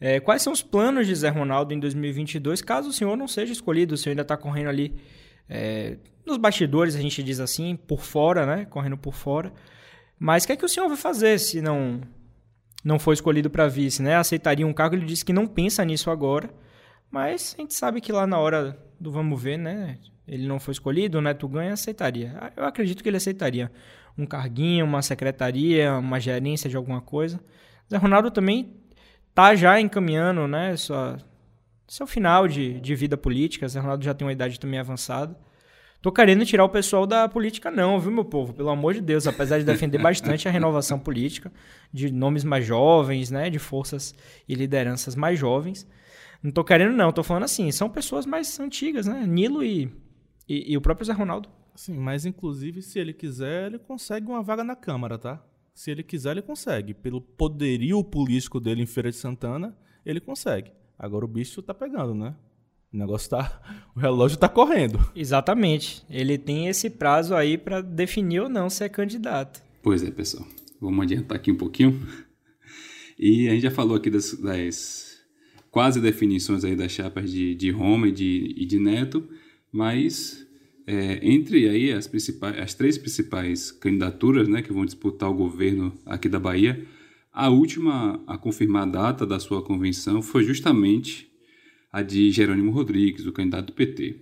É, 0.00 0.20
quais 0.20 0.42
são 0.42 0.52
os 0.52 0.62
planos 0.62 1.06
de 1.06 1.14
Zé 1.14 1.28
Ronaldo 1.28 1.72
em 1.72 1.80
2022, 1.80 2.60
caso 2.60 2.90
o 2.90 2.92
senhor 2.92 3.16
não 3.16 3.28
seja 3.28 3.52
escolhido? 3.52 3.94
O 3.94 3.96
senhor 3.96 4.12
ainda 4.12 4.22
está 4.22 4.36
correndo 4.36 4.68
ali 4.68 4.94
é, 5.48 5.96
nos 6.26 6.36
bastidores, 6.36 6.96
a 6.96 7.00
gente 7.00 7.22
diz 7.22 7.40
assim, 7.40 7.76
por 7.76 8.02
fora, 8.02 8.44
né? 8.44 8.64
Correndo 8.66 8.96
por 8.96 9.14
fora. 9.14 9.52
Mas 10.18 10.44
o 10.44 10.46
que 10.46 10.52
é 10.52 10.56
que 10.56 10.64
o 10.64 10.68
senhor 10.68 10.88
vai 10.88 10.96
fazer 10.96 11.38
se 11.38 11.60
não 11.60 12.00
não 12.84 12.98
for 12.98 13.14
escolhido 13.14 13.48
para 13.48 13.66
vice, 13.66 14.02
né? 14.02 14.16
Aceitaria 14.16 14.66
um 14.66 14.72
cargo? 14.72 14.94
Ele 14.94 15.06
disse 15.06 15.24
que 15.24 15.32
não 15.32 15.46
pensa 15.46 15.84
nisso 15.84 16.10
agora, 16.10 16.50
mas 17.10 17.54
a 17.56 17.62
gente 17.62 17.74
sabe 17.74 18.00
que 18.00 18.12
lá 18.12 18.26
na 18.26 18.38
hora 18.38 18.78
do 19.04 19.12
vamos 19.12 19.40
ver, 19.40 19.58
né? 19.58 19.98
Ele 20.26 20.46
não 20.46 20.58
foi 20.58 20.72
escolhido, 20.72 21.18
o 21.18 21.20
Neto 21.20 21.46
ganha, 21.46 21.74
aceitaria. 21.74 22.52
Eu 22.56 22.64
acredito 22.64 23.02
que 23.02 23.08
ele 23.08 23.18
aceitaria 23.18 23.70
um 24.16 24.24
carguinho, 24.24 24.84
uma 24.84 25.02
secretaria, 25.02 25.94
uma 25.94 26.18
gerência 26.18 26.68
de 26.68 26.76
alguma 26.76 27.00
coisa. 27.00 27.38
Zé 27.90 27.98
Ronaldo 27.98 28.30
também 28.30 28.72
tá 29.34 29.54
já 29.54 29.78
encaminhando, 29.78 30.48
né? 30.48 30.74
Sua, 30.76 31.18
seu 31.86 32.06
final 32.06 32.48
de, 32.48 32.80
de 32.80 32.94
vida 32.94 33.16
política. 33.16 33.68
Zé 33.68 33.78
Ronaldo 33.78 34.04
já 34.04 34.14
tem 34.14 34.26
uma 34.26 34.32
idade 34.32 34.58
também 34.58 34.80
avançada. 34.80 35.36
Tô 36.00 36.12
querendo 36.12 36.44
tirar 36.44 36.64
o 36.64 36.68
pessoal 36.68 37.06
da 37.06 37.28
política, 37.28 37.70
não, 37.70 37.98
viu, 37.98 38.10
meu 38.10 38.24
povo? 38.24 38.52
Pelo 38.52 38.68
amor 38.68 38.92
de 38.92 39.00
Deus, 39.00 39.26
apesar 39.26 39.58
de 39.58 39.64
defender 39.64 39.98
bastante 39.98 40.46
a 40.46 40.50
renovação 40.50 40.98
política, 40.98 41.50
de 41.92 42.10
nomes 42.10 42.44
mais 42.44 42.64
jovens, 42.64 43.30
né? 43.30 43.50
De 43.50 43.58
forças 43.58 44.14
e 44.48 44.54
lideranças 44.54 45.14
mais 45.14 45.38
jovens. 45.38 45.86
Não 46.44 46.52
tô 46.52 46.62
querendo, 46.62 46.94
não, 46.94 47.10
tô 47.10 47.22
falando 47.22 47.44
assim, 47.44 47.72
são 47.72 47.88
pessoas 47.88 48.26
mais 48.26 48.60
antigas, 48.60 49.06
né? 49.06 49.26
Nilo 49.26 49.64
e, 49.64 49.90
e, 50.46 50.72
e 50.72 50.76
o 50.76 50.80
próprio 50.82 51.06
Zé 51.06 51.14
Ronaldo. 51.14 51.48
Sim, 51.74 51.96
mas 51.96 52.26
inclusive, 52.26 52.82
se 52.82 52.98
ele 52.98 53.14
quiser, 53.14 53.68
ele 53.68 53.78
consegue 53.78 54.26
uma 54.26 54.42
vaga 54.42 54.62
na 54.62 54.76
Câmara, 54.76 55.16
tá? 55.16 55.42
Se 55.74 55.90
ele 55.90 56.02
quiser, 56.02 56.32
ele 56.32 56.42
consegue. 56.42 56.92
Pelo 56.92 57.18
poderio 57.18 58.04
político 58.04 58.60
dele 58.60 58.82
em 58.82 58.86
Feira 58.86 59.10
de 59.10 59.16
Santana, 59.16 59.74
ele 60.04 60.20
consegue. 60.20 60.70
Agora 60.98 61.24
o 61.24 61.28
bicho 61.28 61.62
tá 61.62 61.72
pegando, 61.72 62.14
né? 62.14 62.34
O 62.92 62.96
negócio 62.98 63.30
tá. 63.30 63.62
O 63.96 63.98
relógio 63.98 64.36
tá 64.36 64.48
correndo. 64.48 65.00
Exatamente. 65.16 66.04
Ele 66.10 66.36
tem 66.36 66.68
esse 66.68 66.90
prazo 66.90 67.34
aí 67.34 67.56
para 67.56 67.80
definir 67.80 68.40
ou 68.40 68.48
não 68.50 68.68
se 68.68 68.84
é 68.84 68.88
candidato. 68.90 69.62
Pois 69.82 70.02
é, 70.02 70.10
pessoal. 70.10 70.46
Vamos 70.78 71.04
adiantar 71.04 71.38
aqui 71.38 71.50
um 71.50 71.56
pouquinho. 71.56 72.06
E 73.18 73.48
a 73.48 73.52
gente 73.52 73.62
já 73.62 73.70
falou 73.70 73.96
aqui 73.96 74.10
das, 74.10 74.34
das 74.34 75.03
quase 75.74 76.00
definições 76.00 76.64
aí 76.64 76.76
das 76.76 76.92
chapas 76.92 77.28
de, 77.28 77.52
de 77.56 77.68
Roma 77.72 78.06
e 78.06 78.12
de, 78.12 78.54
e 78.56 78.64
de 78.64 78.78
Neto, 78.78 79.28
mas 79.72 80.46
é, 80.86 81.18
entre 81.20 81.68
aí 81.68 81.90
as, 81.90 82.06
principais, 82.06 82.56
as 82.60 82.74
três 82.74 82.96
principais 82.96 83.72
candidaturas 83.72 84.46
né, 84.46 84.62
que 84.62 84.72
vão 84.72 84.84
disputar 84.84 85.28
o 85.28 85.34
governo 85.34 85.92
aqui 86.06 86.28
da 86.28 86.38
Bahia, 86.38 86.86
a 87.32 87.48
última 87.48 88.22
a 88.24 88.38
confirmar 88.38 88.84
a 88.84 88.86
data 88.86 89.26
da 89.26 89.40
sua 89.40 89.62
convenção 89.62 90.22
foi 90.22 90.44
justamente 90.44 91.28
a 91.92 92.02
de 92.02 92.30
Jerônimo 92.30 92.70
Rodrigues, 92.70 93.26
o 93.26 93.32
candidato 93.32 93.66
do 93.66 93.72
PT. 93.72 94.14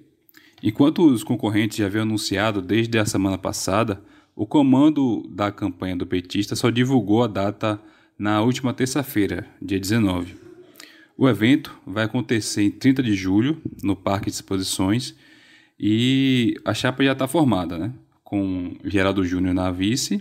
Enquanto 0.63 1.05
os 1.05 1.23
concorrentes 1.23 1.77
já 1.77 1.85
haviam 1.85 2.05
anunciado 2.05 2.63
desde 2.63 2.99
a 2.99 3.05
semana 3.05 3.37
passada, 3.37 4.03
o 4.35 4.47
comando 4.47 5.29
da 5.29 5.53
campanha 5.53 5.97
do 5.97 6.07
petista 6.07 6.57
só 6.57 6.71
divulgou 6.71 7.23
a 7.23 7.27
data 7.27 7.79
na 8.19 8.41
última 8.41 8.73
terça-feira, 8.73 9.47
dia 9.61 9.79
19. 9.79 10.42
O 11.23 11.29
evento 11.29 11.73
vai 11.87 12.03
acontecer 12.03 12.63
em 12.63 12.71
30 12.73 13.01
de 13.01 13.15
julho, 13.15 13.63
no 13.81 13.95
Parque 13.95 14.29
de 14.29 14.35
Exposições, 14.35 15.15
e 15.79 16.57
a 16.65 16.75
chapa 16.75 17.05
já 17.05 17.13
está 17.13 17.29
formada, 17.29 17.79
né? 17.79 17.93
com 18.25 18.75
Geraldo 18.85 19.25
Júnior 19.25 19.55
na 19.55 19.71
vice, 19.71 20.21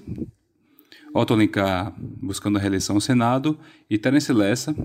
Otto 1.12 1.34
Alencar 1.34 1.92
buscando 1.98 2.60
a 2.60 2.62
reeleição 2.62 2.98
ao 2.98 3.02
Senado 3.02 3.58
e 3.90 3.98
Terence 3.98 4.32
Lessa, 4.32 4.76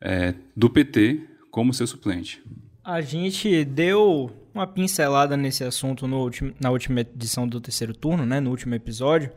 é, 0.00 0.34
do 0.56 0.70
PT, 0.70 1.22
como 1.50 1.74
seu 1.74 1.88
suplente. 1.88 2.40
A 2.84 3.00
gente 3.00 3.64
deu 3.64 4.30
uma 4.54 4.68
pincelada 4.68 5.36
nesse 5.36 5.64
assunto 5.64 6.06
no 6.06 6.30
na 6.60 6.70
última 6.70 7.00
edição 7.00 7.48
do 7.48 7.60
terceiro 7.60 7.92
turno, 7.92 8.24
né, 8.24 8.38
no 8.38 8.50
último 8.50 8.76
episódio. 8.76 9.32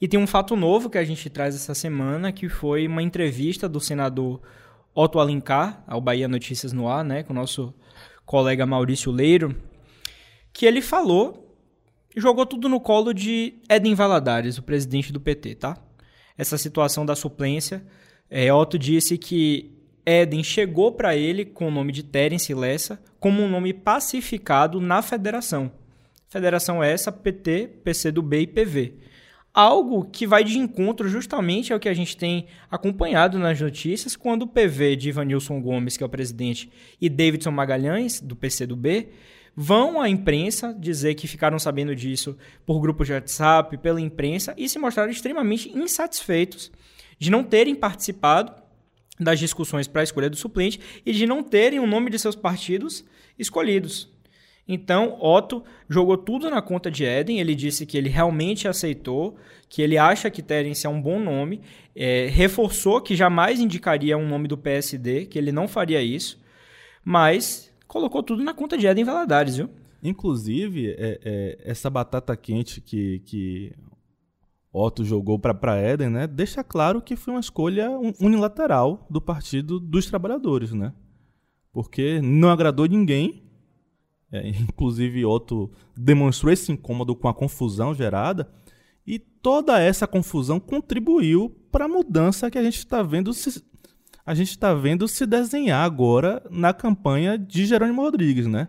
E 0.00 0.08
tem 0.08 0.18
um 0.18 0.26
fato 0.26 0.56
novo 0.56 0.90
que 0.90 0.98
a 0.98 1.04
gente 1.04 1.30
traz 1.30 1.54
essa 1.54 1.72
semana, 1.72 2.32
que 2.32 2.48
foi 2.48 2.88
uma 2.88 3.00
entrevista 3.00 3.68
do 3.68 3.78
senador 3.78 4.42
Otto 4.94 5.18
Alencar, 5.18 5.82
ao 5.86 6.00
Bahia 6.00 6.28
Notícias 6.28 6.72
no 6.72 6.88
Ar, 6.88 7.04
né, 7.04 7.22
com 7.22 7.32
o 7.32 7.36
nosso 7.36 7.74
colega 8.24 8.66
Maurício 8.66 9.10
Leiro, 9.10 9.54
que 10.52 10.66
ele 10.66 10.80
falou 10.80 11.56
e 12.14 12.20
jogou 12.20 12.44
tudo 12.44 12.68
no 12.68 12.80
colo 12.80 13.12
de 13.12 13.54
Eden 13.68 13.94
Valadares, 13.94 14.58
o 14.58 14.62
presidente 14.62 15.12
do 15.12 15.20
PT, 15.20 15.54
tá? 15.56 15.76
Essa 16.36 16.58
situação 16.58 17.06
da 17.06 17.14
suplência, 17.14 17.84
é, 18.28 18.52
Otto 18.52 18.78
disse 18.78 19.16
que 19.16 19.72
Eden 20.04 20.42
chegou 20.42 20.92
para 20.92 21.14
ele 21.14 21.44
com 21.44 21.68
o 21.68 21.70
nome 21.70 21.92
de 21.92 22.02
Terence 22.02 22.52
Lessa 22.54 23.00
como 23.18 23.42
um 23.42 23.48
nome 23.48 23.72
pacificado 23.72 24.80
na 24.80 25.02
federação. 25.02 25.70
Federação 26.28 26.82
essa, 26.82 27.12
PT, 27.12 27.80
PCdoB 27.84 28.40
e 28.40 28.46
PV. 28.46 28.94
Algo 29.52 30.04
que 30.04 30.26
vai 30.26 30.44
de 30.44 30.58
encontro 30.58 31.08
justamente 31.08 31.72
ao 31.72 31.80
que 31.80 31.88
a 31.88 31.94
gente 31.94 32.16
tem 32.16 32.46
acompanhado 32.70 33.38
nas 33.38 33.60
notícias 33.60 34.14
quando 34.14 34.42
o 34.42 34.46
PV 34.46 34.94
de 34.94 35.08
Ivanilson 35.08 35.60
Gomes, 35.60 35.96
que 35.96 36.04
é 36.04 36.06
o 36.06 36.10
presidente, 36.10 36.70
e 37.00 37.08
Davidson 37.08 37.50
Magalhães, 37.50 38.20
do 38.20 38.36
PCdoB, 38.36 39.08
vão 39.56 40.00
à 40.00 40.08
imprensa 40.08 40.72
dizer 40.78 41.14
que 41.16 41.26
ficaram 41.26 41.58
sabendo 41.58 41.96
disso 41.96 42.36
por 42.64 42.80
grupos 42.80 43.08
de 43.08 43.12
WhatsApp, 43.12 43.76
pela 43.78 44.00
imprensa, 44.00 44.54
e 44.56 44.68
se 44.68 44.78
mostraram 44.78 45.10
extremamente 45.10 45.68
insatisfeitos 45.76 46.70
de 47.18 47.30
não 47.30 47.42
terem 47.42 47.74
participado 47.74 48.54
das 49.18 49.38
discussões 49.38 49.86
para 49.86 50.00
a 50.00 50.04
escolha 50.04 50.30
do 50.30 50.36
suplente 50.36 50.80
e 51.04 51.12
de 51.12 51.26
não 51.26 51.42
terem 51.42 51.80
o 51.80 51.86
nome 51.86 52.08
de 52.08 52.18
seus 52.18 52.36
partidos 52.36 53.04
escolhidos. 53.38 54.08
Então, 54.72 55.18
Otto 55.20 55.64
jogou 55.88 56.16
tudo 56.16 56.48
na 56.48 56.62
conta 56.62 56.88
de 56.92 57.04
Eden. 57.04 57.40
Ele 57.40 57.56
disse 57.56 57.84
que 57.84 57.98
ele 57.98 58.08
realmente 58.08 58.68
aceitou, 58.68 59.36
que 59.68 59.82
ele 59.82 59.98
acha 59.98 60.30
que 60.30 60.40
Terence 60.40 60.86
é 60.86 60.88
um 60.88 61.02
bom 61.02 61.18
nome, 61.18 61.60
é, 61.94 62.26
reforçou 62.26 63.00
que 63.00 63.16
jamais 63.16 63.58
indicaria 63.58 64.16
um 64.16 64.28
nome 64.28 64.46
do 64.46 64.56
PSD, 64.56 65.26
que 65.26 65.36
ele 65.36 65.50
não 65.50 65.66
faria 65.66 66.00
isso, 66.00 66.40
mas 67.04 67.74
colocou 67.88 68.22
tudo 68.22 68.44
na 68.44 68.54
conta 68.54 68.78
de 68.78 68.86
Eden 68.86 69.02
Valadares, 69.02 69.56
viu? 69.56 69.68
Inclusive, 70.00 70.90
é, 70.96 71.20
é, 71.24 71.58
essa 71.64 71.90
batata 71.90 72.36
quente 72.36 72.80
que, 72.80 73.18
que 73.26 73.74
Otto 74.72 75.04
jogou 75.04 75.36
para 75.36 75.82
Eden, 75.82 76.10
né, 76.10 76.26
deixa 76.28 76.62
claro 76.62 77.02
que 77.02 77.16
foi 77.16 77.34
uma 77.34 77.40
escolha 77.40 77.90
unilateral 78.20 79.04
do 79.10 79.20
Partido 79.20 79.80
dos 79.80 80.06
Trabalhadores, 80.06 80.72
né? 80.72 80.92
Porque 81.72 82.20
não 82.22 82.50
agradou 82.50 82.86
ninguém. 82.86 83.49
É, 84.32 84.48
inclusive, 84.48 85.24
Otto 85.24 85.70
demonstrou 85.96 86.52
esse 86.52 86.70
incômodo 86.70 87.14
com 87.16 87.28
a 87.28 87.34
confusão 87.34 87.94
gerada. 87.94 88.48
E 89.06 89.18
toda 89.18 89.80
essa 89.80 90.06
confusão 90.06 90.60
contribuiu 90.60 91.50
para 91.72 91.86
a 91.86 91.88
mudança 91.88 92.50
que 92.50 92.58
a 92.58 92.62
gente 92.62 92.78
está 92.78 93.02
vendo 93.02 93.32
se, 93.32 93.62
a 94.24 94.34
gente 94.34 94.50
está 94.50 94.74
vendo 94.74 95.08
se 95.08 95.26
desenhar 95.26 95.84
agora 95.84 96.42
na 96.50 96.72
campanha 96.72 97.36
de 97.36 97.66
Jerônimo 97.66 98.02
Rodrigues, 98.02 98.46
né? 98.46 98.68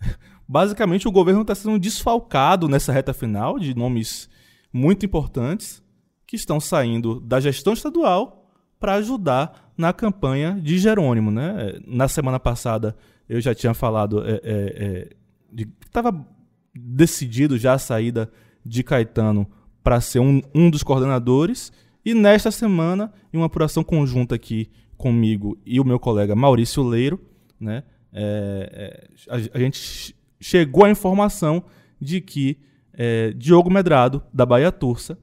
Basicamente, 0.46 1.06
o 1.06 1.12
governo 1.12 1.42
está 1.42 1.54
sendo 1.54 1.78
desfalcado 1.78 2.68
nessa 2.68 2.92
reta 2.92 3.14
final 3.14 3.58
de 3.58 3.74
nomes 3.74 4.28
muito 4.72 5.06
importantes 5.06 5.82
que 6.26 6.36
estão 6.36 6.60
saindo 6.60 7.20
da 7.20 7.40
gestão 7.40 7.72
estadual 7.72 8.50
para 8.78 8.94
ajudar 8.94 9.72
na 9.76 9.92
campanha 9.92 10.58
de 10.60 10.78
Jerônimo. 10.78 11.30
Né? 11.30 11.78
Na 11.86 12.08
semana 12.08 12.40
passada 12.40 12.96
eu 13.30 13.40
já 13.40 13.54
tinha 13.54 13.72
falado 13.72 14.26
é, 14.26 14.32
é, 14.32 14.40
é, 14.44 15.08
de 15.52 15.64
que 15.64 15.86
estava 15.86 16.26
decidido 16.74 17.56
já 17.56 17.74
a 17.74 17.78
saída 17.78 18.28
de 18.66 18.82
Caetano 18.82 19.48
para 19.84 20.00
ser 20.00 20.18
um, 20.18 20.42
um 20.52 20.68
dos 20.68 20.82
coordenadores. 20.82 21.72
E 22.04 22.12
nesta 22.12 22.50
semana, 22.50 23.12
em 23.32 23.36
uma 23.36 23.46
apuração 23.46 23.84
conjunta 23.84 24.34
aqui 24.34 24.68
comigo 24.96 25.56
e 25.64 25.78
o 25.78 25.84
meu 25.84 26.00
colega 26.00 26.34
Maurício 26.34 26.82
Leiro, 26.82 27.20
né, 27.58 27.84
é, 28.12 29.08
é, 29.30 29.32
a, 29.32 29.56
a, 29.56 29.60
gente 29.60 30.16
chegou 30.40 30.84
à 30.84 30.90
informação 30.90 31.62
de 32.00 32.20
que 32.20 32.58
é, 32.92 33.32
Diogo 33.32 33.70
Medrado, 33.70 34.20
da 34.34 34.44
Bahia 34.44 34.72
Tursa, 34.72 35.16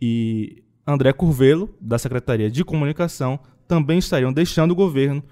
e 0.00 0.64
André 0.84 1.12
Curvelo, 1.12 1.72
da 1.80 1.98
Secretaria 1.98 2.50
de 2.50 2.64
Comunicação, 2.64 3.38
também 3.68 3.98
estariam 3.98 4.32
deixando 4.32 4.72
o 4.72 4.74
governo 4.74 5.22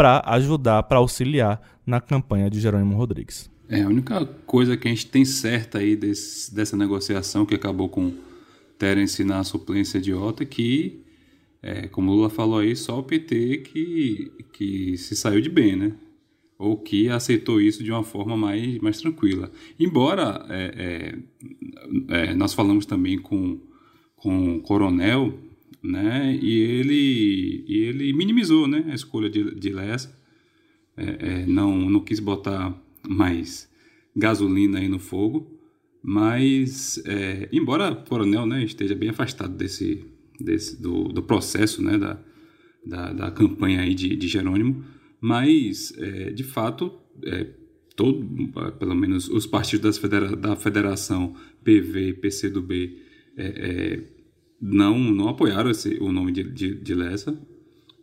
para 0.00 0.22
ajudar, 0.28 0.82
para 0.84 0.96
auxiliar 0.96 1.60
na 1.86 2.00
campanha 2.00 2.48
de 2.48 2.58
Jerônimo 2.58 2.96
Rodrigues. 2.96 3.50
É, 3.68 3.82
a 3.82 3.86
única 3.86 4.24
coisa 4.46 4.74
que 4.74 4.88
a 4.88 4.90
gente 4.90 5.06
tem 5.08 5.26
certa 5.26 5.76
aí 5.76 5.94
desse, 5.94 6.54
dessa 6.54 6.74
negociação 6.74 7.44
que 7.44 7.54
acabou 7.54 7.86
com 7.86 8.14
Terence 8.78 9.22
na 9.22 9.44
suplência 9.44 10.00
de 10.00 10.14
Otto 10.14 10.42
é 10.42 10.46
que, 10.46 11.04
é, 11.62 11.86
como 11.86 12.10
o 12.10 12.14
Lula 12.14 12.30
falou 12.30 12.60
aí, 12.60 12.74
só 12.74 12.98
o 12.98 13.02
PT 13.02 13.58
que, 13.58 14.32
que 14.54 14.96
se 14.96 15.14
saiu 15.14 15.42
de 15.42 15.50
bem, 15.50 15.76
né? 15.76 15.92
ou 16.56 16.78
que 16.78 17.10
aceitou 17.10 17.60
isso 17.60 17.84
de 17.84 17.92
uma 17.92 18.02
forma 18.02 18.34
mais, 18.38 18.78
mais 18.78 18.98
tranquila. 18.98 19.52
Embora 19.78 20.46
é, 20.48 21.18
é, 22.08 22.30
é, 22.30 22.34
nós 22.34 22.54
falamos 22.54 22.86
também 22.86 23.18
com, 23.18 23.60
com 24.16 24.56
o 24.56 24.60
coronel 24.62 25.38
né? 25.82 26.38
E 26.40 26.58
ele, 26.58 27.64
e 27.66 27.78
ele 27.80 28.12
minimizou, 28.12 28.66
né? 28.66 28.84
A 28.88 28.94
escolha 28.94 29.28
de, 29.28 29.54
de 29.54 29.70
Lessa. 29.70 30.18
É, 30.96 31.04
é, 31.04 31.46
não, 31.46 31.88
não 31.88 32.00
quis 32.00 32.20
botar 32.20 32.76
mais 33.08 33.70
gasolina 34.14 34.78
aí 34.78 34.88
no 34.88 34.98
fogo. 34.98 35.58
Mas, 36.02 37.02
é, 37.06 37.48
embora 37.52 37.92
o 37.92 38.04
coronel 38.04 38.46
né, 38.46 38.64
esteja 38.64 38.94
bem 38.94 39.10
afastado 39.10 39.54
desse, 39.54 40.04
desse, 40.38 40.80
do, 40.80 41.04
do 41.04 41.22
processo 41.22 41.82
né, 41.82 41.98
da, 41.98 42.18
da, 42.84 43.12
da 43.12 43.30
campanha 43.30 43.80
aí 43.80 43.94
de, 43.94 44.16
de 44.16 44.28
Jerônimo, 44.28 44.82
mas, 45.20 45.92
é, 45.98 46.30
de 46.30 46.42
fato, 46.42 46.98
é, 47.26 47.46
todo, 47.94 48.26
pelo 48.78 48.94
menos 48.94 49.28
os 49.28 49.46
partidos 49.46 49.98
federa 49.98 50.34
da 50.34 50.56
federação 50.56 51.34
PV 51.62 52.08
e 52.08 52.14
PCdoB 52.14 52.98
é, 53.36 53.46
é, 53.46 54.04
não, 54.60 54.98
não 54.98 55.28
apoiaram 55.28 55.70
esse, 55.70 55.96
o 56.00 56.12
nome 56.12 56.32
de, 56.32 56.44
de, 56.44 56.74
de 56.74 56.94
Lessa. 56.94 57.36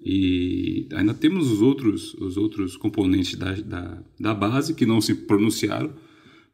E 0.02 0.88
ainda 0.94 1.14
temos 1.14 1.52
os 1.52 1.62
outros, 1.62 2.14
os 2.16 2.38
outros 2.38 2.78
componentes 2.78 3.36
da, 3.36 3.54
da, 3.54 4.04
da 4.20 4.34
base 4.34 4.74
que 4.74 4.86
não 4.86 5.02
se 5.02 5.14
pronunciaram, 5.14 5.94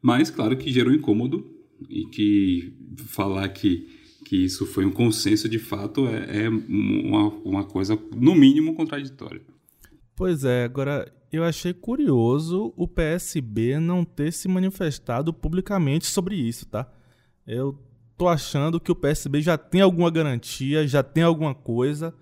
mas 0.02 0.30
claro 0.30 0.56
que 0.56 0.72
gerou 0.72 0.92
incômodo 0.92 1.46
e 1.88 2.04
que 2.06 2.72
falar 3.06 3.48
que, 3.50 3.88
que 4.24 4.44
isso 4.44 4.66
foi 4.66 4.84
um 4.84 4.90
consenso 4.90 5.48
de 5.48 5.58
fato 5.58 6.06
é, 6.08 6.44
é 6.44 6.48
uma, 6.48 7.28
uma 7.44 7.64
coisa, 7.64 7.98
no 8.16 8.34
mínimo, 8.34 8.74
contraditória. 8.74 9.40
Pois 10.16 10.44
é, 10.44 10.64
agora 10.64 11.12
eu 11.32 11.44
achei 11.44 11.72
curioso 11.72 12.72
o 12.76 12.88
PSB 12.88 13.78
não 13.78 14.04
ter 14.04 14.32
se 14.32 14.48
manifestado 14.48 15.32
publicamente 15.32 16.06
sobre 16.06 16.36
isso, 16.36 16.66
tá? 16.66 16.90
Eu 17.46 17.78
tô 18.16 18.28
achando 18.28 18.80
que 18.80 18.92
o 18.92 18.94
PSB 18.94 19.42
já 19.42 19.58
tem 19.58 19.80
alguma 19.80 20.10
garantia, 20.10 20.86
já 20.86 21.02
tem 21.02 21.24
alguma 21.24 21.54
coisa 21.54 22.14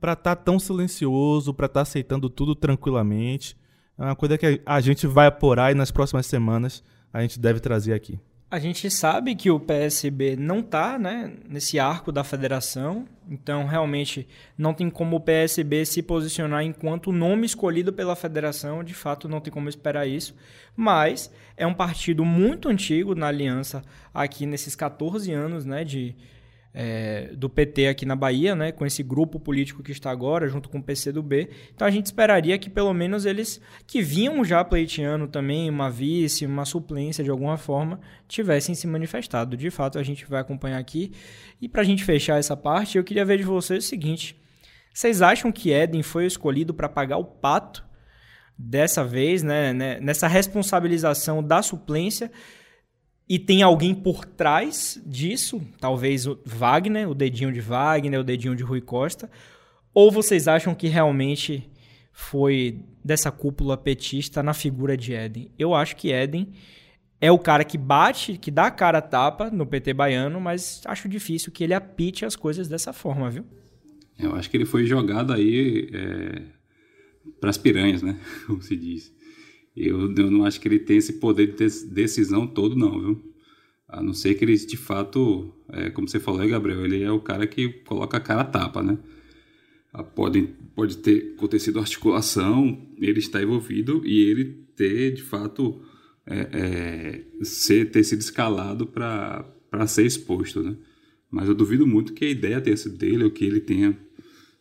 para 0.00 0.12
estar 0.14 0.36
tá 0.36 0.42
tão 0.42 0.58
silencioso, 0.58 1.52
para 1.52 1.66
estar 1.66 1.80
tá 1.80 1.82
aceitando 1.82 2.30
tudo 2.30 2.54
tranquilamente. 2.54 3.56
É 3.98 4.04
uma 4.04 4.16
coisa 4.16 4.38
que 4.38 4.62
a 4.64 4.80
gente 4.80 5.06
vai 5.06 5.26
apurar 5.26 5.72
e 5.72 5.74
nas 5.74 5.90
próximas 5.90 6.26
semanas 6.26 6.82
a 7.12 7.20
gente 7.22 7.38
deve 7.38 7.60
trazer 7.60 7.92
aqui. 7.92 8.18
A 8.50 8.58
gente 8.58 8.90
sabe 8.90 9.36
que 9.36 9.48
o 9.48 9.60
PSB 9.60 10.34
não 10.34 10.58
está 10.58 10.98
né, 10.98 11.32
nesse 11.48 11.78
arco 11.78 12.10
da 12.10 12.24
federação, 12.24 13.06
então 13.30 13.64
realmente 13.64 14.26
não 14.58 14.74
tem 14.74 14.90
como 14.90 15.16
o 15.16 15.20
PSB 15.20 15.86
se 15.86 16.02
posicionar 16.02 16.64
enquanto 16.64 17.12
nome 17.12 17.46
escolhido 17.46 17.92
pela 17.92 18.16
federação, 18.16 18.82
de 18.82 18.92
fato 18.92 19.28
não 19.28 19.40
tem 19.40 19.52
como 19.52 19.68
esperar 19.68 20.04
isso, 20.08 20.34
mas 20.74 21.32
é 21.56 21.64
um 21.64 21.72
partido 21.72 22.24
muito 22.24 22.68
antigo 22.68 23.14
na 23.14 23.28
aliança 23.28 23.82
aqui 24.12 24.46
nesses 24.46 24.74
14 24.74 25.32
anos 25.32 25.64
né, 25.64 25.84
de, 25.84 26.16
é, 26.72 27.30
do 27.34 27.50
PT 27.50 27.88
aqui 27.88 28.06
na 28.06 28.14
Bahia, 28.14 28.54
né, 28.54 28.70
com 28.70 28.86
esse 28.86 29.02
grupo 29.02 29.40
político 29.40 29.82
que 29.82 29.90
está 29.90 30.10
agora, 30.10 30.48
junto 30.48 30.68
com 30.68 30.78
o 30.78 30.82
PCdoB. 30.82 31.50
Então 31.74 31.86
a 31.86 31.90
gente 31.90 32.06
esperaria 32.06 32.56
que 32.58 32.70
pelo 32.70 32.92
menos 32.94 33.26
eles, 33.26 33.60
que 33.86 34.00
vinham 34.00 34.44
já 34.44 34.64
pleiteando 34.64 35.26
também 35.26 35.68
uma 35.68 35.90
vice, 35.90 36.46
uma 36.46 36.64
suplência 36.64 37.24
de 37.24 37.30
alguma 37.30 37.56
forma, 37.56 38.00
tivessem 38.28 38.74
se 38.74 38.86
manifestado. 38.86 39.56
De 39.56 39.70
fato, 39.70 39.98
a 39.98 40.02
gente 40.02 40.24
vai 40.26 40.40
acompanhar 40.40 40.78
aqui. 40.78 41.12
E 41.60 41.68
para 41.68 41.82
a 41.82 41.84
gente 41.84 42.04
fechar 42.04 42.38
essa 42.38 42.56
parte, 42.56 42.96
eu 42.96 43.04
queria 43.04 43.24
ver 43.24 43.38
de 43.38 43.44
vocês 43.44 43.84
o 43.84 43.88
seguinte: 43.88 44.40
vocês 44.94 45.22
acham 45.22 45.50
que 45.50 45.72
Eden 45.72 46.02
foi 46.02 46.26
escolhido 46.26 46.72
para 46.72 46.88
pagar 46.88 47.18
o 47.18 47.24
pato 47.24 47.84
dessa 48.56 49.02
vez, 49.02 49.42
né, 49.42 49.72
né, 49.72 49.98
nessa 50.00 50.28
responsabilização 50.28 51.42
da 51.42 51.62
suplência? 51.62 52.30
E 53.30 53.38
tem 53.38 53.62
alguém 53.62 53.94
por 53.94 54.24
trás 54.24 55.00
disso, 55.06 55.62
talvez 55.78 56.26
o 56.26 56.36
Wagner, 56.44 57.08
o 57.08 57.14
dedinho 57.14 57.52
de 57.52 57.60
Wagner, 57.60 58.18
o 58.18 58.24
dedinho 58.24 58.56
de 58.56 58.64
Rui 58.64 58.80
Costa, 58.80 59.30
ou 59.94 60.10
vocês 60.10 60.48
acham 60.48 60.74
que 60.74 60.88
realmente 60.88 61.70
foi 62.12 62.80
dessa 63.04 63.30
cúpula 63.30 63.76
petista 63.76 64.42
na 64.42 64.52
figura 64.52 64.96
de 64.96 65.14
Éden? 65.14 65.48
Eu 65.56 65.76
acho 65.76 65.94
que 65.94 66.10
Éden 66.10 66.48
é 67.20 67.30
o 67.30 67.38
cara 67.38 67.62
que 67.62 67.78
bate, 67.78 68.36
que 68.36 68.50
dá 68.50 68.66
a 68.66 68.70
cara 68.72 68.98
a 68.98 69.02
tapa 69.02 69.48
no 69.48 69.64
PT 69.64 69.94
baiano, 69.94 70.40
mas 70.40 70.82
acho 70.84 71.08
difícil 71.08 71.52
que 71.52 71.62
ele 71.62 71.72
apite 71.72 72.24
as 72.24 72.34
coisas 72.34 72.66
dessa 72.66 72.92
forma, 72.92 73.30
viu? 73.30 73.44
Eu 74.18 74.34
acho 74.34 74.50
que 74.50 74.56
ele 74.56 74.66
foi 74.66 74.86
jogado 74.86 75.32
aí 75.32 75.88
é, 75.92 76.42
para 77.40 77.50
as 77.50 77.56
piranhas, 77.56 78.02
né? 78.02 78.18
Como 78.48 78.60
se 78.60 78.74
diz. 78.74 79.14
Eu, 79.76 80.12
eu 80.14 80.30
não 80.30 80.44
acho 80.44 80.60
que 80.60 80.68
ele 80.68 80.78
tem 80.78 80.96
esse 80.96 81.14
poder 81.14 81.54
de 81.54 81.86
decisão 81.86 82.46
todo, 82.46 82.76
não, 82.76 83.00
viu? 83.00 83.30
A 83.88 84.02
não 84.02 84.14
ser 84.14 84.34
que 84.34 84.44
ele, 84.44 84.56
de 84.56 84.76
fato, 84.76 85.52
é, 85.68 85.90
como 85.90 86.08
você 86.08 86.20
falou, 86.20 86.46
Gabriel, 86.46 86.84
ele 86.84 87.02
é 87.02 87.10
o 87.10 87.20
cara 87.20 87.46
que 87.46 87.68
coloca 87.68 88.16
a 88.16 88.20
cara 88.20 88.42
a 88.42 88.44
tapa, 88.44 88.82
né? 88.82 88.98
Ah, 89.92 90.04
pode, 90.04 90.42
pode 90.74 90.98
ter 90.98 91.34
acontecido 91.36 91.80
articulação, 91.80 92.86
ele 92.96 93.18
está 93.18 93.42
envolvido 93.42 94.02
e 94.06 94.22
ele 94.22 94.44
ter, 94.76 95.12
de 95.12 95.22
fato, 95.22 95.82
é, 96.24 97.24
é, 97.40 97.44
ser, 97.44 97.90
ter 97.90 98.04
sido 98.04 98.20
escalado 98.20 98.86
para 98.86 99.86
ser 99.88 100.06
exposto, 100.06 100.62
né? 100.62 100.76
Mas 101.28 101.48
eu 101.48 101.54
duvido 101.54 101.86
muito 101.86 102.12
que 102.12 102.24
a 102.24 102.30
ideia 102.30 102.60
tenha 102.60 102.76
sido 102.76 102.96
dele 102.96 103.24
ou 103.24 103.30
que 103.30 103.44
ele 103.44 103.60
tenha 103.60 103.96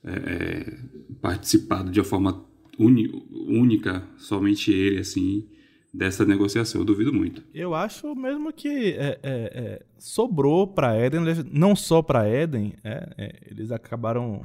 é, 0.04 0.12
é 0.12 0.80
participado 1.22 1.92
de 1.92 2.00
uma 2.00 2.06
forma 2.06 2.49
única, 2.80 4.08
somente 4.18 4.72
ele, 4.72 5.00
assim, 5.00 5.46
dessa 5.94 6.26
negociação. 6.26 6.82
Eu 6.82 6.86
duvido 6.86 7.14
muito. 7.14 7.44
Eu 7.54 7.74
acho 7.76 8.16
mesmo 8.16 8.54
que 8.54 8.94
é, 8.94 9.20
é, 9.22 9.22
é, 9.24 9.86
sobrou 9.98 10.66
para 10.68 10.98
Eden, 10.98 11.22
não 11.52 11.76
só 11.76 12.02
para 12.02 12.30
Eden, 12.30 12.74
é, 12.84 13.10
é, 13.18 13.36
eles 13.52 13.72
acabaram 13.72 14.42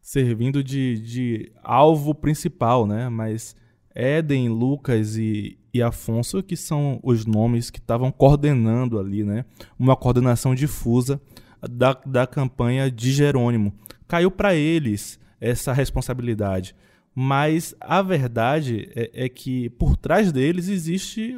servindo 0.00 0.62
de, 0.62 0.98
de, 1.00 1.52
alvo 1.62 2.14
principal, 2.14 2.86
né? 2.86 3.08
Mas 3.08 3.56
Eden, 3.94 4.48
Lucas 4.48 5.16
e, 5.16 5.58
e 5.72 5.82
Afonso, 5.82 6.42
que 6.42 6.56
são 6.56 7.00
os 7.02 7.26
nomes 7.26 7.70
que 7.70 7.78
estavam 7.78 8.12
coordenando 8.12 8.98
ali, 8.98 9.24
né? 9.24 9.44
Uma 9.78 9.96
coordenação 9.96 10.54
difusa 10.54 11.20
da, 11.60 11.92
da 12.06 12.26
campanha 12.26 12.90
de 12.90 13.12
Jerônimo. 13.12 13.72
Caiu 14.06 14.30
para 14.30 14.54
eles 14.54 15.18
essa 15.40 15.72
responsabilidade. 15.72 16.74
Mas 17.18 17.74
a 17.80 18.02
verdade 18.02 18.90
é, 18.94 19.24
é, 19.24 19.28
que 19.30 19.70
por 19.70 19.96
trás 19.96 20.30
deles 20.30 20.68
existe 20.68 21.34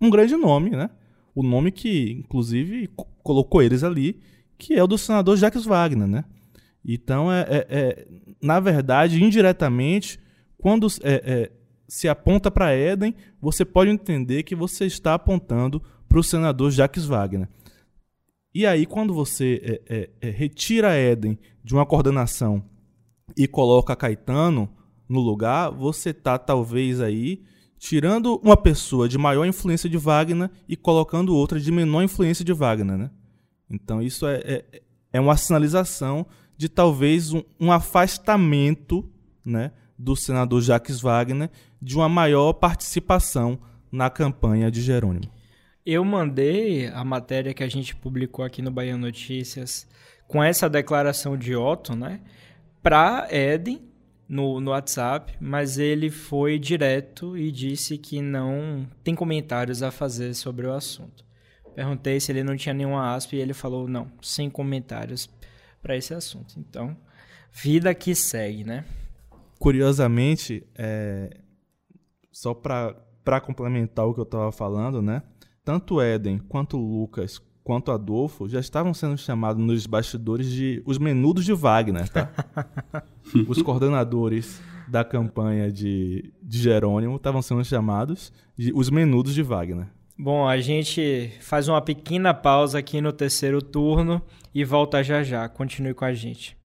um 0.00 0.08
grande 0.08 0.34
nome, 0.36 0.70
né? 0.70 0.88
O 1.34 1.42
nome 1.42 1.70
que, 1.70 2.12
inclusive, 2.12 2.88
colocou 3.22 3.62
eles 3.62 3.84
ali, 3.84 4.18
que 4.56 4.72
é 4.72 4.82
o 4.82 4.86
do 4.86 4.96
senador 4.96 5.36
Jacques 5.36 5.66
Wagner, 5.66 6.08
né? 6.08 6.24
Então, 6.82 7.30
é, 7.30 7.40
é, 7.42 7.66
é 7.68 8.08
na 8.40 8.58
verdade, 8.58 9.22
indiretamente, 9.22 10.18
quando 10.56 10.86
é, 11.02 11.12
é, 11.26 11.52
se 11.86 12.08
aponta 12.08 12.50
para 12.50 12.72
Éden, 12.72 13.14
você 13.38 13.66
pode 13.66 13.90
entender 13.90 14.44
que 14.44 14.54
você 14.54 14.86
está 14.86 15.12
apontando 15.12 15.82
para 16.08 16.18
o 16.18 16.24
senador 16.24 16.70
Jacques 16.70 17.04
Wagner. 17.04 17.50
E 18.54 18.64
aí, 18.64 18.86
quando 18.86 19.12
você 19.12 19.82
é, 19.86 20.30
retira 20.30 20.94
Éden 20.94 21.38
de 21.62 21.74
uma 21.74 21.84
coordenação 21.84 22.64
e 23.36 23.46
coloca 23.46 23.96
Caetano 23.96 24.68
no 25.08 25.20
lugar, 25.20 25.70
você 25.70 26.12
tá 26.12 26.38
talvez 26.38 27.00
aí 27.00 27.42
tirando 27.78 28.40
uma 28.44 28.56
pessoa 28.56 29.08
de 29.08 29.16
maior 29.16 29.46
influência 29.46 29.88
de 29.88 29.96
Wagner 29.96 30.50
e 30.68 30.76
colocando 30.76 31.34
outra 31.34 31.58
de 31.58 31.72
menor 31.72 32.02
influência 32.02 32.44
de 32.44 32.52
Wagner, 32.52 32.96
né? 32.96 33.10
Então 33.70 34.02
isso 34.02 34.26
é, 34.26 34.36
é, 34.44 34.82
é 35.14 35.20
uma 35.20 35.36
sinalização 35.36 36.26
de 36.56 36.68
talvez 36.68 37.32
um, 37.32 37.42
um, 37.58 37.72
afastamento, 37.72 39.08
né, 39.42 39.72
do 39.98 40.14
senador 40.14 40.60
Jacques 40.60 41.00
Wagner 41.00 41.50
de 41.80 41.96
uma 41.96 42.08
maior 42.08 42.52
participação 42.52 43.58
na 43.90 44.10
campanha 44.10 44.70
de 44.70 44.82
Jerônimo. 44.82 45.32
Eu 45.86 46.04
mandei 46.04 46.88
a 46.88 47.02
matéria 47.02 47.54
que 47.54 47.64
a 47.64 47.68
gente 47.68 47.96
publicou 47.96 48.44
aqui 48.44 48.60
no 48.60 48.70
Bahia 48.70 48.96
Notícias 48.98 49.88
com 50.28 50.44
essa 50.44 50.68
declaração 50.68 51.36
de 51.36 51.56
Otto, 51.56 51.96
né? 51.96 52.20
Para 52.82 53.28
Eden 53.30 53.82
no, 54.28 54.60
no 54.60 54.70
WhatsApp, 54.70 55.36
mas 55.40 55.78
ele 55.78 56.08
foi 56.08 56.58
direto 56.58 57.36
e 57.36 57.50
disse 57.50 57.98
que 57.98 58.22
não 58.22 58.86
tem 59.02 59.14
comentários 59.14 59.82
a 59.82 59.90
fazer 59.90 60.34
sobre 60.34 60.66
o 60.66 60.72
assunto. 60.72 61.24
Perguntei 61.74 62.20
se 62.20 62.30
ele 62.30 62.44
não 62.44 62.56
tinha 62.56 62.74
nenhuma 62.74 63.14
aspa 63.14 63.36
e 63.36 63.40
ele 63.40 63.52
falou 63.52 63.88
não, 63.88 64.10
sem 64.22 64.48
comentários 64.48 65.28
para 65.82 65.96
esse 65.96 66.14
assunto. 66.14 66.54
Então, 66.58 66.96
vida 67.52 67.94
que 67.94 68.14
segue, 68.14 68.64
né? 68.64 68.84
Curiosamente, 69.58 70.66
é... 70.76 71.36
só 72.30 72.54
para 72.54 73.40
complementar 73.42 74.06
o 74.06 74.14
que 74.14 74.20
eu 74.20 74.24
estava 74.24 74.52
falando, 74.52 75.02
né? 75.02 75.22
Tanto 75.64 76.00
Eden 76.00 76.38
quanto 76.38 76.76
Lucas 76.76 77.40
quanto 77.70 77.92
Adolfo 77.92 78.48
já 78.48 78.58
estavam 78.58 78.92
sendo 78.92 79.16
chamados 79.16 79.64
nos 79.64 79.86
bastidores 79.86 80.50
de 80.50 80.82
os 80.84 80.98
menudos 80.98 81.44
de 81.44 81.52
Wagner, 81.52 82.08
tá? 82.08 82.28
os 83.46 83.62
coordenadores 83.62 84.60
da 84.88 85.04
campanha 85.04 85.70
de, 85.70 86.32
de 86.42 86.58
Jerônimo 86.58 87.14
estavam 87.14 87.40
sendo 87.40 87.64
chamados 87.64 88.32
de 88.58 88.72
os 88.74 88.90
menudos 88.90 89.32
de 89.32 89.42
Wagner. 89.44 89.86
Bom, 90.18 90.48
a 90.48 90.58
gente 90.58 91.30
faz 91.40 91.68
uma 91.68 91.80
pequena 91.80 92.34
pausa 92.34 92.80
aqui 92.80 93.00
no 93.00 93.12
terceiro 93.12 93.62
turno 93.62 94.20
e 94.52 94.64
volta 94.64 95.00
já 95.04 95.22
já. 95.22 95.48
Continue 95.48 95.94
com 95.94 96.04
a 96.04 96.12
gente. 96.12 96.56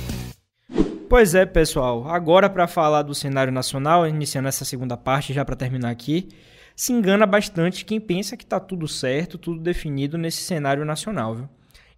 Pois 1.11 1.35
é, 1.35 1.45
pessoal. 1.45 2.09
Agora 2.09 2.49
para 2.49 2.67
falar 2.67 3.03
do 3.03 3.15
cenário 3.15 3.53
nacional, 3.53 4.07
iniciando 4.07 4.49
essa 4.49 4.65
segunda 4.65 4.97
parte 4.97 5.35
já 5.35 5.45
para 5.45 5.57
terminar 5.57 5.91
aqui, 5.91 6.29
se 6.75 6.93
engana 6.93 7.27
bastante 7.27 7.85
quem 7.85 8.01
pensa 8.01 8.37
que 8.37 8.45
está 8.45 8.59
tudo 8.59 8.89
certo, 8.89 9.37
tudo 9.37 9.61
definido 9.61 10.17
nesse 10.17 10.43
cenário 10.43 10.85
nacional, 10.85 11.35
viu? 11.35 11.49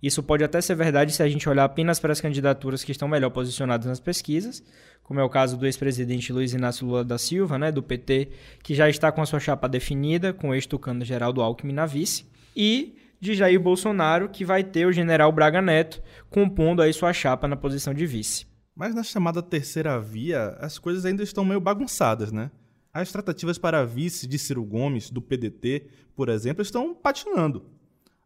Isso 0.02 0.22
pode 0.22 0.42
até 0.42 0.60
ser 0.60 0.74
verdade 0.74 1.12
se 1.12 1.22
a 1.22 1.28
gente 1.28 1.48
olhar 1.48 1.64
apenas 1.64 2.00
para 2.00 2.12
as 2.12 2.20
candidaturas 2.20 2.82
que 2.82 2.90
estão 2.90 3.06
melhor 3.06 3.30
posicionadas 3.30 3.86
nas 3.86 4.00
pesquisas, 4.00 4.62
como 5.02 5.20
é 5.20 5.22
o 5.22 5.28
caso 5.28 5.56
do 5.56 5.64
ex-presidente 5.64 6.32
Luiz 6.32 6.52
Inácio 6.52 6.86
Lula 6.86 7.04
da 7.04 7.18
Silva, 7.18 7.58
né, 7.58 7.70
do 7.70 7.82
PT, 7.82 8.30
que 8.62 8.74
já 8.74 8.88
está 8.88 9.12
com 9.12 9.22
a 9.22 9.26
sua 9.26 9.38
chapa 9.38 9.68
definida, 9.68 10.32
com 10.32 10.48
o 10.48 10.54
ex-tucano 10.54 11.04
Geraldo 11.04 11.40
Alckmin 11.40 11.72
na 11.72 11.86
vice, 11.86 12.26
e 12.56 12.96
de 13.20 13.34
Jair 13.34 13.60
Bolsonaro, 13.60 14.28
que 14.28 14.44
vai 14.44 14.64
ter 14.64 14.84
o 14.84 14.92
general 14.92 15.30
Braga 15.30 15.62
Neto 15.62 16.02
compondo 16.28 16.82
aí 16.82 16.92
sua 16.92 17.12
chapa 17.12 17.46
na 17.46 17.54
posição 17.54 17.94
de 17.94 18.04
vice. 18.04 18.46
Mas 18.74 18.96
na 18.96 19.04
chamada 19.04 19.40
terceira 19.40 20.00
via, 20.00 20.56
as 20.58 20.78
coisas 20.78 21.04
ainda 21.04 21.22
estão 21.22 21.44
meio 21.44 21.60
bagunçadas, 21.60 22.32
né? 22.32 22.50
As 22.92 23.12
tratativas 23.12 23.58
para 23.58 23.84
vice 23.84 24.26
de 24.26 24.38
Ciro 24.38 24.64
Gomes, 24.64 25.10
do 25.10 25.22
PDT, 25.22 25.86
por 26.16 26.28
exemplo, 26.28 26.62
estão 26.62 26.94
patinando. 26.94 27.64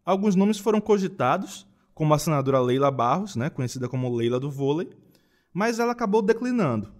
Alguns 0.06 0.36
nomes 0.36 0.58
foram 0.60 0.80
cogitados, 0.80 1.66
como 1.92 2.14
a 2.14 2.18
senadora 2.18 2.60
Leila 2.60 2.92
Barros, 2.92 3.34
né, 3.34 3.50
conhecida 3.50 3.88
como 3.88 4.14
Leila 4.14 4.38
do 4.38 4.48
vôlei, 4.48 4.88
mas 5.52 5.80
ela 5.80 5.90
acabou 5.90 6.22
declinando. 6.22 6.94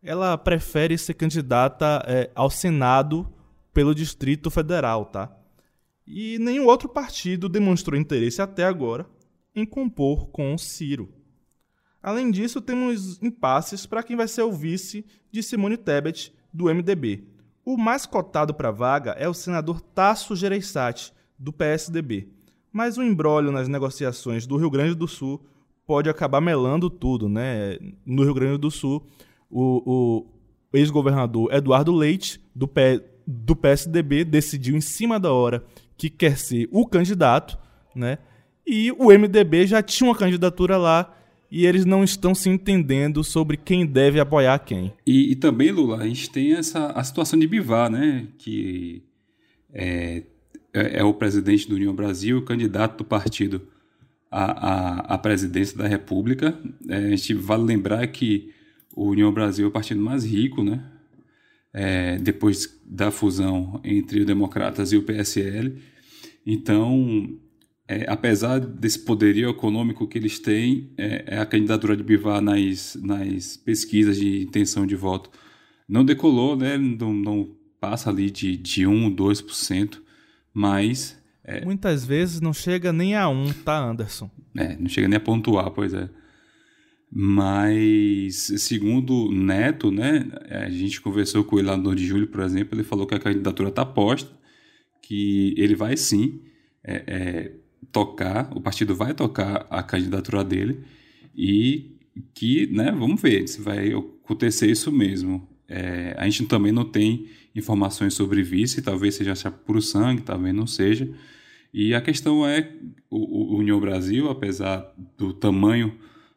Ela 0.00 0.38
prefere 0.38 0.96
ser 0.96 1.14
candidata 1.14 2.04
é, 2.06 2.30
ao 2.36 2.48
Senado 2.48 3.28
pelo 3.74 3.92
Distrito 3.92 4.48
Federal, 4.48 5.06
tá? 5.06 5.36
E 6.06 6.38
nenhum 6.38 6.66
outro 6.66 6.88
partido 6.88 7.48
demonstrou 7.48 7.98
interesse 7.98 8.40
até 8.40 8.64
agora 8.64 9.10
em 9.52 9.66
compor 9.66 10.28
com 10.28 10.54
o 10.54 10.58
Ciro. 10.58 11.12
Além 12.00 12.30
disso, 12.30 12.60
temos 12.60 13.20
impasses 13.20 13.86
para 13.86 14.04
quem 14.04 14.14
vai 14.14 14.28
ser 14.28 14.42
o 14.42 14.52
vice 14.52 15.04
de 15.32 15.42
Simone 15.42 15.76
Tebet, 15.76 16.32
do 16.52 16.66
MDB. 16.66 17.26
O 17.64 17.76
mais 17.76 18.06
cotado 18.06 18.54
para 18.54 18.68
a 18.68 18.72
vaga 18.72 19.10
é 19.18 19.28
o 19.28 19.34
senador 19.34 19.80
Tasso 19.80 20.36
Gereissati, 20.36 21.12
do 21.36 21.52
PSDB 21.52 22.35
mas 22.76 22.98
o 22.98 23.02
embrólio 23.02 23.50
nas 23.50 23.68
negociações 23.68 24.46
do 24.46 24.58
Rio 24.58 24.68
Grande 24.68 24.94
do 24.94 25.08
Sul 25.08 25.42
pode 25.86 26.10
acabar 26.10 26.42
melando 26.42 26.90
tudo, 26.90 27.26
né? 27.26 27.78
No 28.04 28.22
Rio 28.22 28.34
Grande 28.34 28.58
do 28.58 28.70
Sul, 28.70 29.02
o, 29.50 29.82
o 29.86 30.26
ex-governador 30.76 31.50
Eduardo 31.54 31.90
Leite, 31.90 32.38
do, 32.54 32.68
P, 32.68 33.02
do 33.26 33.56
PSDB, 33.56 34.26
decidiu 34.26 34.76
em 34.76 34.82
cima 34.82 35.18
da 35.18 35.32
hora 35.32 35.64
que 35.96 36.10
quer 36.10 36.36
ser 36.36 36.68
o 36.70 36.86
candidato, 36.86 37.58
né? 37.94 38.18
E 38.66 38.92
o 38.92 39.06
MDB 39.06 39.66
já 39.66 39.82
tinha 39.82 40.10
uma 40.10 40.18
candidatura 40.18 40.76
lá 40.76 41.16
e 41.50 41.64
eles 41.64 41.86
não 41.86 42.04
estão 42.04 42.34
se 42.34 42.50
entendendo 42.50 43.24
sobre 43.24 43.56
quem 43.56 43.86
deve 43.86 44.20
apoiar 44.20 44.58
quem. 44.58 44.92
E, 45.06 45.32
e 45.32 45.36
também, 45.36 45.70
Lula, 45.70 45.96
a 45.96 46.06
gente 46.06 46.28
tem 46.28 46.52
essa 46.52 46.88
a 46.88 47.02
situação 47.02 47.38
de 47.38 47.46
Bivar, 47.46 47.90
né? 47.90 48.26
Que 48.36 49.02
é, 49.72 50.24
é, 50.76 50.98
é, 50.98 51.04
o 51.04 51.14
presidente 51.14 51.68
do 51.68 51.74
União 51.74 51.94
Brasil, 51.94 52.42
candidato 52.42 52.98
do 52.98 53.04
partido 53.04 53.62
à, 54.30 54.44
à, 54.44 55.14
à 55.14 55.18
presidência 55.18 55.76
da 55.76 55.86
República. 55.86 56.58
É, 56.88 56.96
a 56.96 57.10
gente 57.10 57.34
vale 57.34 57.64
lembrar 57.64 58.06
que 58.08 58.52
o 58.94 59.10
União 59.10 59.32
Brasil 59.32 59.66
é 59.66 59.68
o 59.68 59.72
partido 59.72 60.00
mais 60.00 60.24
rico, 60.24 60.62
né? 60.62 60.84
É, 61.72 62.16
depois 62.18 62.80
da 62.86 63.10
fusão 63.10 63.80
entre 63.84 64.20
os 64.20 64.26
Democratas 64.26 64.92
e 64.92 64.96
o 64.96 65.02
PSL. 65.02 65.76
Então, 66.46 67.38
é, 67.88 68.04
apesar 68.08 68.58
desse 68.58 68.98
poderio 68.98 69.50
econômico 69.50 70.06
que 70.06 70.18
eles 70.18 70.38
têm, 70.38 70.90
é, 70.96 71.24
é, 71.26 71.38
a 71.38 71.46
candidatura 71.46 71.96
de 71.96 72.02
Bivar 72.02 72.40
nas, 72.40 72.96
nas 73.02 73.56
pesquisas 73.56 74.16
de 74.16 74.42
intenção 74.42 74.86
de 74.86 74.96
voto 74.96 75.30
não 75.88 76.04
decolou, 76.04 76.56
né? 76.56 76.76
não, 76.76 77.12
não 77.12 77.56
passa 77.78 78.10
ali 78.10 78.30
de, 78.30 78.56
de 78.56 78.86
1, 78.86 79.14
2% 79.14 80.05
mas. 80.56 81.20
É, 81.44 81.62
Muitas 81.62 82.06
vezes 82.06 82.40
não 82.40 82.54
chega 82.54 82.90
nem 82.90 83.14
a 83.14 83.28
um, 83.28 83.52
tá, 83.52 83.78
Anderson? 83.78 84.30
É, 84.56 84.74
não 84.78 84.88
chega 84.88 85.06
nem 85.06 85.18
a 85.18 85.20
pontuar, 85.20 85.70
pois 85.70 85.92
é. 85.92 86.08
Mas, 87.12 88.50
segundo 88.56 89.30
Neto, 89.30 89.90
né, 89.90 90.26
a 90.50 90.70
gente 90.70 91.00
conversou 91.02 91.44
com 91.44 91.58
ele 91.58 91.68
lá 91.68 91.76
no 91.76 91.94
de 91.94 92.06
julho, 92.06 92.26
por 92.26 92.40
exemplo, 92.40 92.74
ele 92.74 92.82
falou 92.82 93.06
que 93.06 93.14
a 93.14 93.18
candidatura 93.18 93.68
está 93.68 93.84
posta, 93.84 94.30
que 95.02 95.54
ele 95.58 95.74
vai 95.74 95.94
sim 95.94 96.40
é, 96.82 97.04
é, 97.06 97.52
tocar, 97.92 98.50
o 98.56 98.60
partido 98.60 98.94
vai 98.94 99.12
tocar 99.12 99.66
a 99.68 99.82
candidatura 99.82 100.42
dele 100.42 100.80
e 101.36 101.98
que, 102.34 102.66
né, 102.68 102.90
vamos 102.92 103.20
ver 103.20 103.46
se 103.46 103.60
vai 103.60 103.92
acontecer 103.92 104.70
isso 104.70 104.90
mesmo. 104.90 105.46
É, 105.68 106.14
a 106.16 106.24
gente 106.24 106.46
também 106.46 106.72
não 106.72 106.84
tem 106.84 107.26
informações 107.56 108.14
sobre 108.14 108.42
vice, 108.42 108.82
talvez 108.82 109.14
seja 109.14 109.50
puro 109.50 109.80
sangue, 109.80 110.22
talvez 110.22 110.54
não 110.54 110.66
seja. 110.66 111.08
E 111.72 111.94
a 111.94 112.00
questão 112.00 112.46
é, 112.46 112.72
o, 113.10 113.54
o 113.54 113.58
União 113.58 113.80
Brasil, 113.80 114.28
apesar 114.30 114.94
do 115.16 115.32
tamanho 115.32 115.94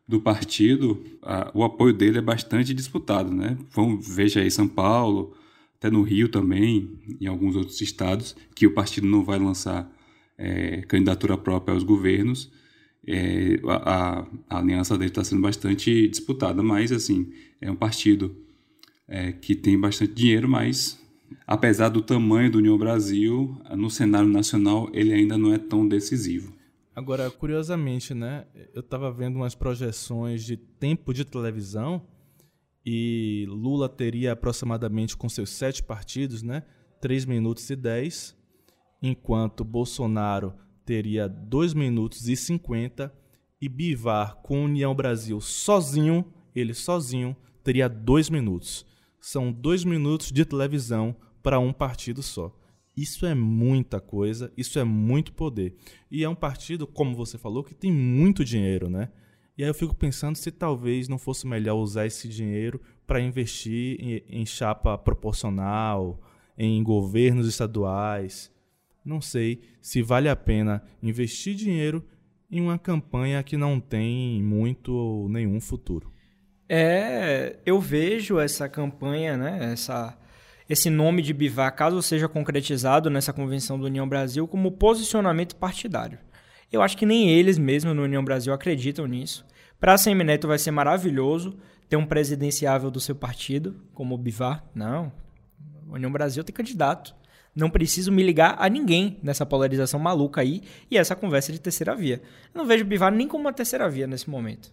do 0.07 0.19
partido, 0.19 1.03
a, 1.21 1.51
o 1.53 1.63
apoio 1.63 1.93
dele 1.93 2.17
é 2.17 2.21
bastante 2.21 2.73
disputado, 2.73 3.31
né? 3.31 3.57
Vamos, 3.71 4.07
veja 4.07 4.41
aí 4.41 4.49
São 4.49 4.67
Paulo, 4.67 5.35
até 5.75 5.89
no 5.89 6.01
Rio 6.01 6.27
também, 6.27 6.99
em 7.21 7.27
alguns 7.27 7.55
outros 7.55 7.79
estados, 7.79 8.35
que 8.55 8.67
o 8.67 8.73
partido 8.73 9.07
não 9.07 9.23
vai 9.23 9.39
lançar 9.39 9.89
é, 10.37 10.81
candidatura 10.81 11.37
própria 11.37 11.73
aos 11.73 11.83
governos. 11.83 12.51
É, 13.07 13.59
a, 13.65 14.25
a, 14.49 14.57
aliança 14.57 14.97
dele 14.97 15.09
está 15.09 15.23
sendo 15.23 15.41
bastante 15.41 16.07
disputada, 16.07 16.61
mas 16.61 16.91
assim, 16.91 17.31
é 17.61 17.71
um 17.71 17.75
partido 17.75 18.35
é, 19.07 19.31
que 19.31 19.55
tem 19.55 19.79
bastante 19.79 20.13
dinheiro, 20.13 20.49
mas 20.49 20.99
apesar 21.45 21.89
do 21.89 22.01
tamanho 22.01 22.51
do 22.51 22.57
União 22.57 22.77
Brasil, 22.77 23.59
no 23.75 23.89
cenário 23.89 24.29
nacional 24.29 24.89
ele 24.93 25.13
ainda 25.13 25.37
não 25.37 25.53
é 25.53 25.57
tão 25.57 25.87
decisivo. 25.87 26.53
Agora, 26.95 27.29
curiosamente, 27.31 28.13
né, 28.13 28.45
eu 28.73 28.81
estava 28.81 29.11
vendo 29.11 29.37
umas 29.37 29.55
projeções 29.55 30.43
de 30.43 30.57
tempo 30.57 31.13
de 31.13 31.23
televisão 31.23 32.01
e 32.85 33.45
Lula 33.49 33.87
teria 33.87 34.33
aproximadamente 34.33 35.15
com 35.15 35.29
seus 35.29 35.49
sete 35.49 35.81
partidos, 35.81 36.43
né, 36.43 36.63
3 36.99 37.25
minutos 37.25 37.69
e 37.69 37.75
10, 37.75 38.35
enquanto 39.01 39.63
Bolsonaro 39.63 40.53
teria 40.85 41.27
2 41.29 41.73
minutos 41.73 42.27
e 42.27 42.35
50 42.35 43.13
e 43.61 43.69
Bivar 43.69 44.35
com 44.41 44.65
União 44.65 44.93
Brasil 44.93 45.39
sozinho, 45.39 46.25
ele 46.53 46.73
sozinho, 46.73 47.35
teria 47.63 47.87
2 47.87 48.29
minutos 48.29 48.85
são 49.19 49.51
dois 49.51 49.83
minutos 49.83 50.31
de 50.31 50.45
televisão 50.45 51.15
para 51.41 51.59
um 51.59 51.73
partido 51.73 52.21
só. 52.21 52.55
Isso 52.95 53.25
é 53.25 53.33
muita 53.33 54.01
coisa, 54.01 54.51
isso 54.57 54.77
é 54.77 54.83
muito 54.83 55.31
poder. 55.31 55.75
E 56.11 56.23
é 56.23 56.29
um 56.29 56.35
partido, 56.35 56.85
como 56.85 57.15
você 57.15 57.37
falou, 57.37 57.63
que 57.63 57.73
tem 57.73 57.91
muito 57.91 58.43
dinheiro, 58.43 58.89
né? 58.89 59.09
E 59.57 59.63
aí 59.63 59.69
eu 59.69 59.73
fico 59.73 59.93
pensando 59.93 60.35
se 60.35 60.51
talvez 60.51 61.07
não 61.07 61.17
fosse 61.17 61.45
melhor 61.45 61.75
usar 61.75 62.05
esse 62.05 62.27
dinheiro 62.27 62.79
para 63.05 63.21
investir 63.21 63.97
em, 63.99 64.41
em, 64.41 64.45
chapa 64.45 64.97
proporcional, 64.97 66.21
em 66.57 66.81
governos 66.81 67.47
estaduais. 67.47 68.51
Não 69.03 69.19
sei 69.19 69.61
se 69.81 70.01
vale 70.01 70.29
a 70.29 70.35
pena 70.35 70.81
investir 71.03 71.55
dinheiro 71.55 72.05
em 72.49 72.61
uma 72.61 72.79
campanha 72.79 73.43
que 73.43 73.57
não 73.57 73.79
tem 73.79 74.41
muito 74.41 74.93
ou 74.93 75.29
nenhum 75.29 75.59
futuro. 75.59 76.11
É, 76.71 77.55
eu 77.65 77.79
vejo 77.79 78.39
essa 78.39 78.69
campanha, 78.69 79.35
né, 79.35 79.71
essa, 79.73 80.15
esse 80.69 80.87
nome 80.87 81.23
de 81.23 81.33
Bivar, 81.33 81.75
caso 81.75 81.99
seja 81.99 82.29
concretizado 82.29 83.09
nessa 83.09 83.33
convenção 83.33 83.79
do 83.79 83.87
União 83.87 84.07
Brasil, 84.07 84.47
como 84.47 84.71
posicionamento 84.71 85.55
partidário. 85.55 86.19
Eu 86.71 86.83
acho 86.83 86.95
que 86.95 87.07
nem 87.07 87.27
eles 87.27 87.57
mesmos 87.57 87.95
no 87.95 88.03
União 88.03 88.23
Brasil 88.23 88.53
acreditam 88.53 89.07
nisso. 89.07 89.43
Para 89.79 89.95
a 89.95 89.97
Semineto 89.97 90.47
vai 90.47 90.59
ser 90.59 90.69
maravilhoso 90.69 91.57
ter 91.89 91.95
um 91.95 92.05
presidenciável 92.05 92.91
do 92.91 92.99
seu 92.99 93.15
partido, 93.15 93.81
como 93.95 94.13
o 94.13 94.17
Bivar. 94.17 94.63
Não, 94.75 95.11
a 95.89 95.95
União 95.95 96.11
Brasil 96.11 96.43
tem 96.43 96.53
candidato. 96.53 97.15
Não 97.55 97.71
preciso 97.71 98.11
me 98.11 98.21
ligar 98.21 98.55
a 98.59 98.69
ninguém 98.69 99.17
nessa 99.23 99.43
polarização 99.43 99.99
maluca 99.99 100.41
aí 100.41 100.61
e 100.91 100.99
essa 100.99 101.15
conversa 101.15 101.51
de 101.51 101.59
terceira 101.59 101.95
via. 101.95 102.21
Não 102.53 102.67
vejo 102.67 102.83
o 102.83 102.87
Bivar 102.87 103.11
nem 103.11 103.27
como 103.27 103.45
uma 103.45 103.53
terceira 103.53 103.89
via 103.89 104.05
nesse 104.05 104.29
momento. 104.29 104.71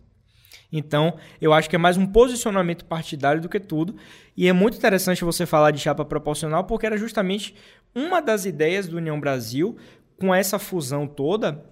Então, 0.73 1.17
eu 1.41 1.53
acho 1.53 1.71
que 1.71 1.77
é 1.77 1.79
mais 1.79 1.97
um 1.97 2.07
posicionamento 2.07 2.85
partidário 2.85 3.41
do 3.41 3.49
que 3.49 3.61
tudo. 3.61 3.97
E 4.37 4.49
é 4.49 4.53
muito 4.53 4.77
interessante 4.77 5.25
você 5.25 5.47
falar 5.47 5.71
de 5.71 5.79
chapa 5.79 6.05
proporcional, 6.05 6.65
porque 6.65 6.87
era 6.87 6.97
justamente 6.97 7.55
uma 7.95 8.21
das 8.21 8.45
ideias 8.45 8.87
do 8.87 8.97
União 8.97 9.19
Brasil 9.19 9.77
com 10.19 10.35
essa 10.35 10.59
fusão 10.59 11.07
toda. 11.07 11.65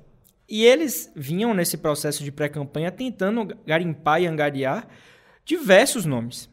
E 0.48 0.64
eles 0.64 1.12
vinham 1.16 1.54
nesse 1.54 1.76
processo 1.76 2.22
de 2.22 2.30
pré-campanha 2.30 2.90
tentando 2.90 3.56
garimpar 3.66 4.22
e 4.22 4.26
angariar 4.26 4.86
diversos 5.44 6.04
nomes. 6.04 6.48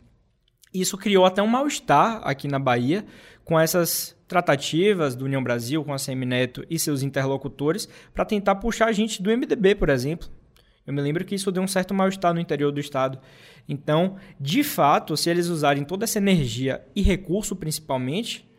Isso 0.73 0.97
criou 0.97 1.25
até 1.25 1.41
um 1.41 1.47
mal-estar 1.47 2.21
aqui 2.23 2.47
na 2.47 2.57
Bahia 2.57 3.05
com 3.43 3.59
essas 3.59 4.15
tratativas 4.27 5.13
do 5.13 5.25
União 5.25 5.43
Brasil, 5.43 5.83
com 5.83 5.93
a 5.93 5.97
Semineto 5.97 6.65
e 6.69 6.79
seus 6.79 7.03
interlocutores, 7.03 7.89
para 8.13 8.23
tentar 8.23 8.55
puxar 8.55 8.85
a 8.85 8.91
gente 8.93 9.21
do 9.21 9.29
MDB, 9.29 9.75
por 9.75 9.89
exemplo. 9.89 10.29
Eu 10.85 10.93
me 10.93 11.01
lembro 11.01 11.23
que 11.23 11.35
isso 11.35 11.51
deu 11.51 11.63
um 11.63 11.67
certo 11.67 11.93
mal-estar 11.93 12.33
no 12.33 12.39
interior 12.39 12.71
do 12.71 12.79
estado. 12.79 13.19
Então, 13.67 14.17
de 14.39 14.63
fato, 14.63 15.15
se 15.15 15.29
eles 15.29 15.47
usarem 15.47 15.83
toda 15.83 16.03
essa 16.03 16.17
energia 16.17 16.83
e 16.95 17.01
recurso 17.01 17.55
principalmente 17.55 18.49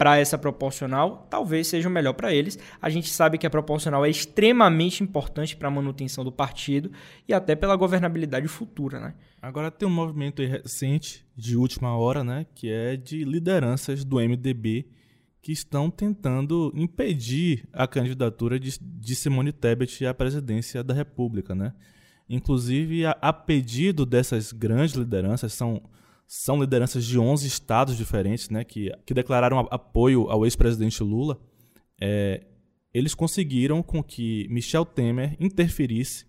para 0.00 0.16
essa 0.16 0.38
proporcional, 0.38 1.26
talvez 1.28 1.66
seja 1.66 1.86
o 1.86 1.92
melhor 1.92 2.14
para 2.14 2.32
eles. 2.32 2.58
A 2.80 2.88
gente 2.88 3.10
sabe 3.10 3.36
que 3.36 3.46
a 3.46 3.50
proporcional 3.50 4.02
é 4.02 4.08
extremamente 4.08 5.02
importante 5.02 5.54
para 5.54 5.68
a 5.68 5.70
manutenção 5.70 6.24
do 6.24 6.32
partido 6.32 6.90
e 7.28 7.34
até 7.34 7.54
pela 7.54 7.76
governabilidade 7.76 8.48
futura, 8.48 8.98
né? 8.98 9.14
Agora 9.42 9.70
tem 9.70 9.86
um 9.86 9.90
movimento 9.90 10.40
recente 10.42 11.26
de 11.36 11.54
última 11.54 11.94
hora, 11.96 12.24
né, 12.24 12.46
que 12.54 12.70
é 12.70 12.96
de 12.96 13.24
lideranças 13.24 14.02
do 14.02 14.16
MDB 14.16 14.86
que 15.42 15.52
estão 15.52 15.90
tentando 15.90 16.72
impedir 16.74 17.68
a 17.72 17.86
candidatura 17.86 18.58
de, 18.60 18.78
de 18.80 19.14
Simone 19.14 19.52
Tebet 19.52 20.04
à 20.06 20.12
presidência 20.12 20.82
da 20.84 20.92
República, 20.92 21.54
né? 21.54 21.72
Inclusive, 22.28 23.06
a, 23.06 23.12
a 23.20 23.32
pedido 23.32 24.04
dessas 24.06 24.52
grandes 24.52 24.94
lideranças, 24.94 25.52
são 25.52 25.82
são 26.32 26.60
lideranças 26.60 27.04
de 27.04 27.18
11 27.18 27.44
estados 27.44 27.96
diferentes, 27.96 28.50
né, 28.50 28.62
que, 28.62 28.92
que 29.04 29.12
declararam 29.12 29.66
apoio 29.68 30.30
ao 30.30 30.44
ex-presidente 30.44 31.02
Lula, 31.02 31.40
é, 32.00 32.46
eles 32.94 33.16
conseguiram 33.16 33.82
com 33.82 34.00
que 34.00 34.46
Michel 34.48 34.84
Temer 34.84 35.36
interferisse 35.40 36.24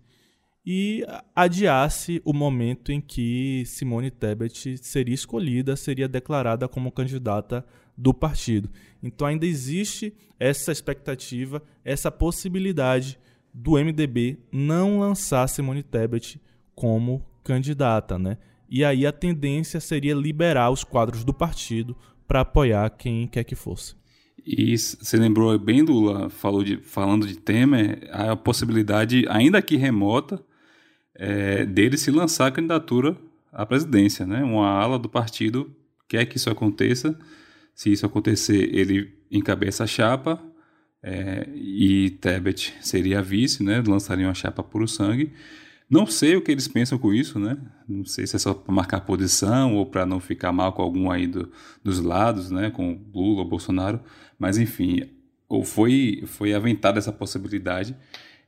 e 0.64 1.04
adiasse 1.34 2.22
o 2.24 2.32
momento 2.32 2.92
em 2.92 3.00
que 3.00 3.64
Simone 3.66 4.10
Tebet 4.10 4.78
seria 4.78 5.14
escolhida, 5.14 5.76
seria 5.76 6.08
declarada 6.08 6.68
como 6.68 6.92
candidata 6.92 7.64
do 7.96 8.14
partido. 8.14 8.70
Então 9.02 9.26
ainda 9.26 9.44
existe 9.44 10.14
essa 10.38 10.70
expectativa, 10.70 11.62
essa 11.84 12.10
possibilidade 12.10 13.18
do 13.52 13.72
MDB 13.72 14.38
não 14.50 15.00
lançar 15.00 15.48
Simone 15.48 15.82
Tebet 15.82 16.40
como 16.74 17.24
candidata, 17.44 18.18
né? 18.18 18.38
E 18.68 18.84
aí 18.84 19.04
a 19.04 19.12
tendência 19.12 19.80
seria 19.80 20.14
liberar 20.14 20.70
os 20.70 20.84
quadros 20.84 21.24
do 21.24 21.34
partido 21.34 21.96
para 22.26 22.40
apoiar 22.40 22.88
quem 22.90 23.26
quer 23.26 23.44
que 23.44 23.54
fosse. 23.54 23.94
E 24.44 24.76
você 24.76 25.16
lembrou 25.16 25.56
bem, 25.58 25.82
Lula, 25.82 26.30
falou 26.30 26.64
de, 26.64 26.78
falando 26.78 27.26
de 27.26 27.36
Temer, 27.36 28.08
a 28.10 28.34
possibilidade, 28.34 29.24
ainda 29.28 29.60
que 29.60 29.76
remota, 29.76 30.42
é, 31.14 31.64
dele 31.64 31.96
se 31.96 32.10
lançar 32.10 32.46
a 32.46 32.50
candidatura 32.50 33.16
à 33.52 33.64
presidência. 33.66 34.26
Né? 34.26 34.42
Uma 34.42 34.68
ala 34.68 34.98
do 34.98 35.08
partido 35.08 35.74
quer 36.08 36.24
que 36.26 36.36
isso 36.36 36.50
aconteça. 36.50 37.18
Se 37.74 37.90
isso 37.90 38.04
acontecer, 38.04 38.74
ele 38.74 39.12
encabeça 39.30 39.84
a 39.84 39.86
chapa 39.86 40.42
é, 41.02 41.48
e 41.54 42.10
Tebet 42.10 42.74
seria 42.80 43.22
vice, 43.22 43.62
né? 43.62 43.82
lançaria 43.86 44.26
uma 44.26 44.34
chapa 44.34 44.62
puro 44.62 44.86
sangue. 44.86 45.32
Não 45.92 46.06
sei 46.06 46.36
o 46.36 46.40
que 46.40 46.50
eles 46.50 46.66
pensam 46.66 46.96
com 46.96 47.12
isso, 47.12 47.38
né? 47.38 47.58
Não 47.86 48.06
sei 48.06 48.26
se 48.26 48.34
é 48.34 48.38
só 48.38 48.54
para 48.54 48.72
marcar 48.72 49.00
posição 49.00 49.76
ou 49.76 49.84
para 49.84 50.06
não 50.06 50.20
ficar 50.20 50.50
mal 50.50 50.72
com 50.72 50.80
algum 50.80 51.10
aí 51.10 51.26
do, 51.26 51.52
dos 51.84 52.00
lados, 52.00 52.50
né? 52.50 52.70
Com 52.70 52.98
Lula 53.14 53.44
Bolsonaro. 53.44 54.00
Mas 54.38 54.56
enfim, 54.56 55.02
ou 55.46 55.62
foi, 55.62 56.22
foi 56.24 56.54
aventada 56.54 56.98
essa 56.98 57.12
possibilidade 57.12 57.94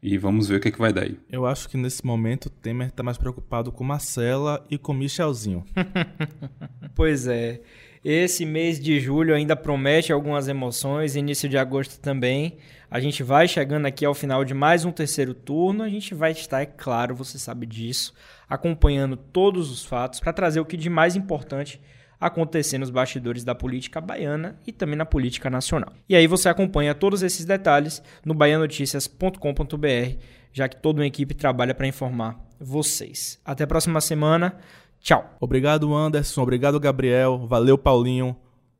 e 0.04 0.18
vamos 0.18 0.48
ver 0.48 0.56
o 0.56 0.60
que, 0.60 0.68
é 0.68 0.70
que 0.70 0.78
vai 0.78 0.92
dar 0.92 1.04
aí. 1.04 1.18
Eu 1.32 1.46
acho 1.46 1.66
que 1.66 1.78
nesse 1.78 2.04
momento 2.04 2.46
o 2.46 2.50
Temer 2.50 2.88
está 2.88 3.02
mais 3.02 3.16
preocupado 3.16 3.72
com 3.72 3.82
Marcela 3.82 4.62
e 4.70 4.76
com 4.76 4.92
Michelzinho. 4.92 5.64
pois 6.94 7.26
é. 7.26 7.62
Esse 8.04 8.44
mês 8.44 8.78
de 8.78 9.00
julho 9.00 9.34
ainda 9.34 9.56
promete 9.56 10.12
algumas 10.12 10.46
emoções, 10.46 11.16
início 11.16 11.48
de 11.48 11.56
agosto 11.56 11.98
também. 11.98 12.58
A 12.90 13.00
gente 13.00 13.22
vai 13.22 13.48
chegando 13.48 13.86
aqui 13.86 14.04
ao 14.04 14.12
final 14.12 14.44
de 14.44 14.52
mais 14.52 14.84
um 14.84 14.92
terceiro 14.92 15.32
turno. 15.32 15.82
A 15.82 15.88
gente 15.88 16.14
vai 16.14 16.32
estar, 16.32 16.60
é 16.60 16.66
claro, 16.66 17.14
você 17.14 17.38
sabe 17.38 17.64
disso, 17.64 18.12
acompanhando 18.46 19.16
todos 19.16 19.70
os 19.70 19.86
fatos 19.86 20.20
para 20.20 20.34
trazer 20.34 20.60
o 20.60 20.66
que 20.66 20.76
de 20.76 20.90
mais 20.90 21.16
importante 21.16 21.80
acontecer 22.26 22.78
nos 22.78 22.88
bastidores 22.88 23.44
da 23.44 23.54
política 23.54 24.00
baiana 24.00 24.58
e 24.66 24.72
também 24.72 24.96
na 24.96 25.04
política 25.04 25.50
nacional. 25.50 25.92
E 26.08 26.16
aí 26.16 26.26
você 26.26 26.48
acompanha 26.48 26.94
todos 26.94 27.22
esses 27.22 27.44
detalhes 27.44 28.02
no 28.24 28.32
baianoticias.com.br, 28.32 30.18
já 30.50 30.66
que 30.66 30.76
toda 30.76 31.00
uma 31.00 31.06
equipe 31.06 31.34
trabalha 31.34 31.74
para 31.74 31.86
informar 31.86 32.40
vocês. 32.58 33.38
Até 33.44 33.64
a 33.64 33.66
próxima 33.66 34.00
semana. 34.00 34.56
Tchau. 35.00 35.36
Obrigado, 35.38 35.94
Anderson. 35.94 36.42
Obrigado, 36.42 36.80
Gabriel. 36.80 37.46
Valeu, 37.46 37.76
Paulinho. 37.76 38.34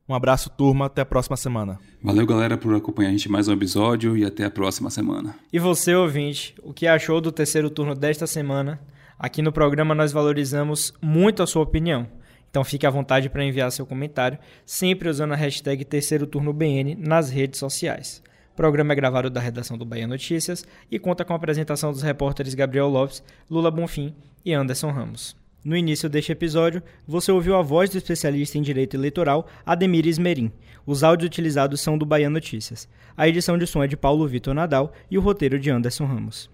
Um 0.09 0.15
abraço, 0.15 0.49
turma. 0.49 0.87
Até 0.87 1.01
a 1.01 1.05
próxima 1.05 1.37
semana. 1.37 1.77
Valeu, 2.01 2.25
galera, 2.25 2.57
por 2.57 2.73
acompanhar 2.73 3.09
a 3.09 3.11
gente 3.11 3.29
mais 3.29 3.47
um 3.47 3.53
episódio 3.53 4.17
e 4.17 4.25
até 4.25 4.45
a 4.45 4.49
próxima 4.49 4.89
semana. 4.89 5.35
E 5.53 5.59
você, 5.59 5.93
ouvinte, 5.93 6.55
o 6.63 6.73
que 6.73 6.87
achou 6.87 7.21
do 7.21 7.31
terceiro 7.31 7.69
turno 7.69 7.93
desta 7.93 8.25
semana? 8.25 8.81
Aqui 9.19 9.43
no 9.43 9.51
programa 9.51 9.93
nós 9.93 10.11
valorizamos 10.11 10.93
muito 10.99 11.43
a 11.43 11.47
sua 11.47 11.61
opinião. 11.61 12.07
Então 12.55 12.63
fique 12.63 12.87
à 12.87 12.89
vontade 12.89 13.29
para 13.29 13.43
enviar 13.43 13.69
seu 13.69 13.85
comentário, 13.85 14.39
sempre 14.65 15.09
usando 15.09 15.33
a 15.33 15.35
hashtag 15.35 15.83
Terceiro 15.83 16.25
Turno 16.25 16.53
BN 16.53 16.95
nas 16.95 17.29
redes 17.29 17.59
sociais. 17.59 18.23
O 18.53 18.55
programa 18.55 18.93
é 18.93 18.95
gravado 18.95 19.29
da 19.29 19.41
redação 19.41 19.77
do 19.77 19.83
Bahia 19.83 20.07
Notícias 20.07 20.65
e 20.89 20.97
conta 20.97 21.25
com 21.25 21.33
a 21.33 21.35
apresentação 21.35 21.91
dos 21.91 22.01
repórteres 22.01 22.53
Gabriel 22.53 22.87
Lopes, 22.87 23.21
Lula 23.51 23.69
Bonfim 23.69 24.15
e 24.45 24.53
Anderson 24.53 24.89
Ramos. 24.89 25.35
No 25.65 25.75
início 25.75 26.07
deste 26.07 26.31
episódio, 26.31 26.81
você 27.05 27.29
ouviu 27.29 27.57
a 27.57 27.61
voz 27.61 27.89
do 27.89 27.97
especialista 27.97 28.57
em 28.57 28.61
direito 28.61 28.95
eleitoral 28.95 29.47
Ademir 29.65 30.07
Esmerim. 30.07 30.49
Os 30.85 31.03
áudios 31.03 31.27
utilizados 31.27 31.81
são 31.81 31.97
do 31.97 32.05
Bahia 32.05 32.29
Notícias. 32.29 32.87
A 33.17 33.27
edição 33.27 33.57
de 33.57 33.67
som 33.67 33.83
é 33.83 33.87
de 33.87 33.97
Paulo 33.97 34.25
Vitor 34.29 34.53
Nadal 34.53 34.93
e 35.11 35.17
o 35.17 35.21
roteiro 35.21 35.59
de 35.59 35.69
Anderson 35.69 36.05
Ramos. 36.05 36.49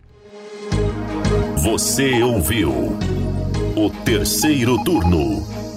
Você 1.58 2.24
ouviu 2.24 2.98
o 3.76 3.90
terceiro 4.04 4.84
turno, 4.84 5.61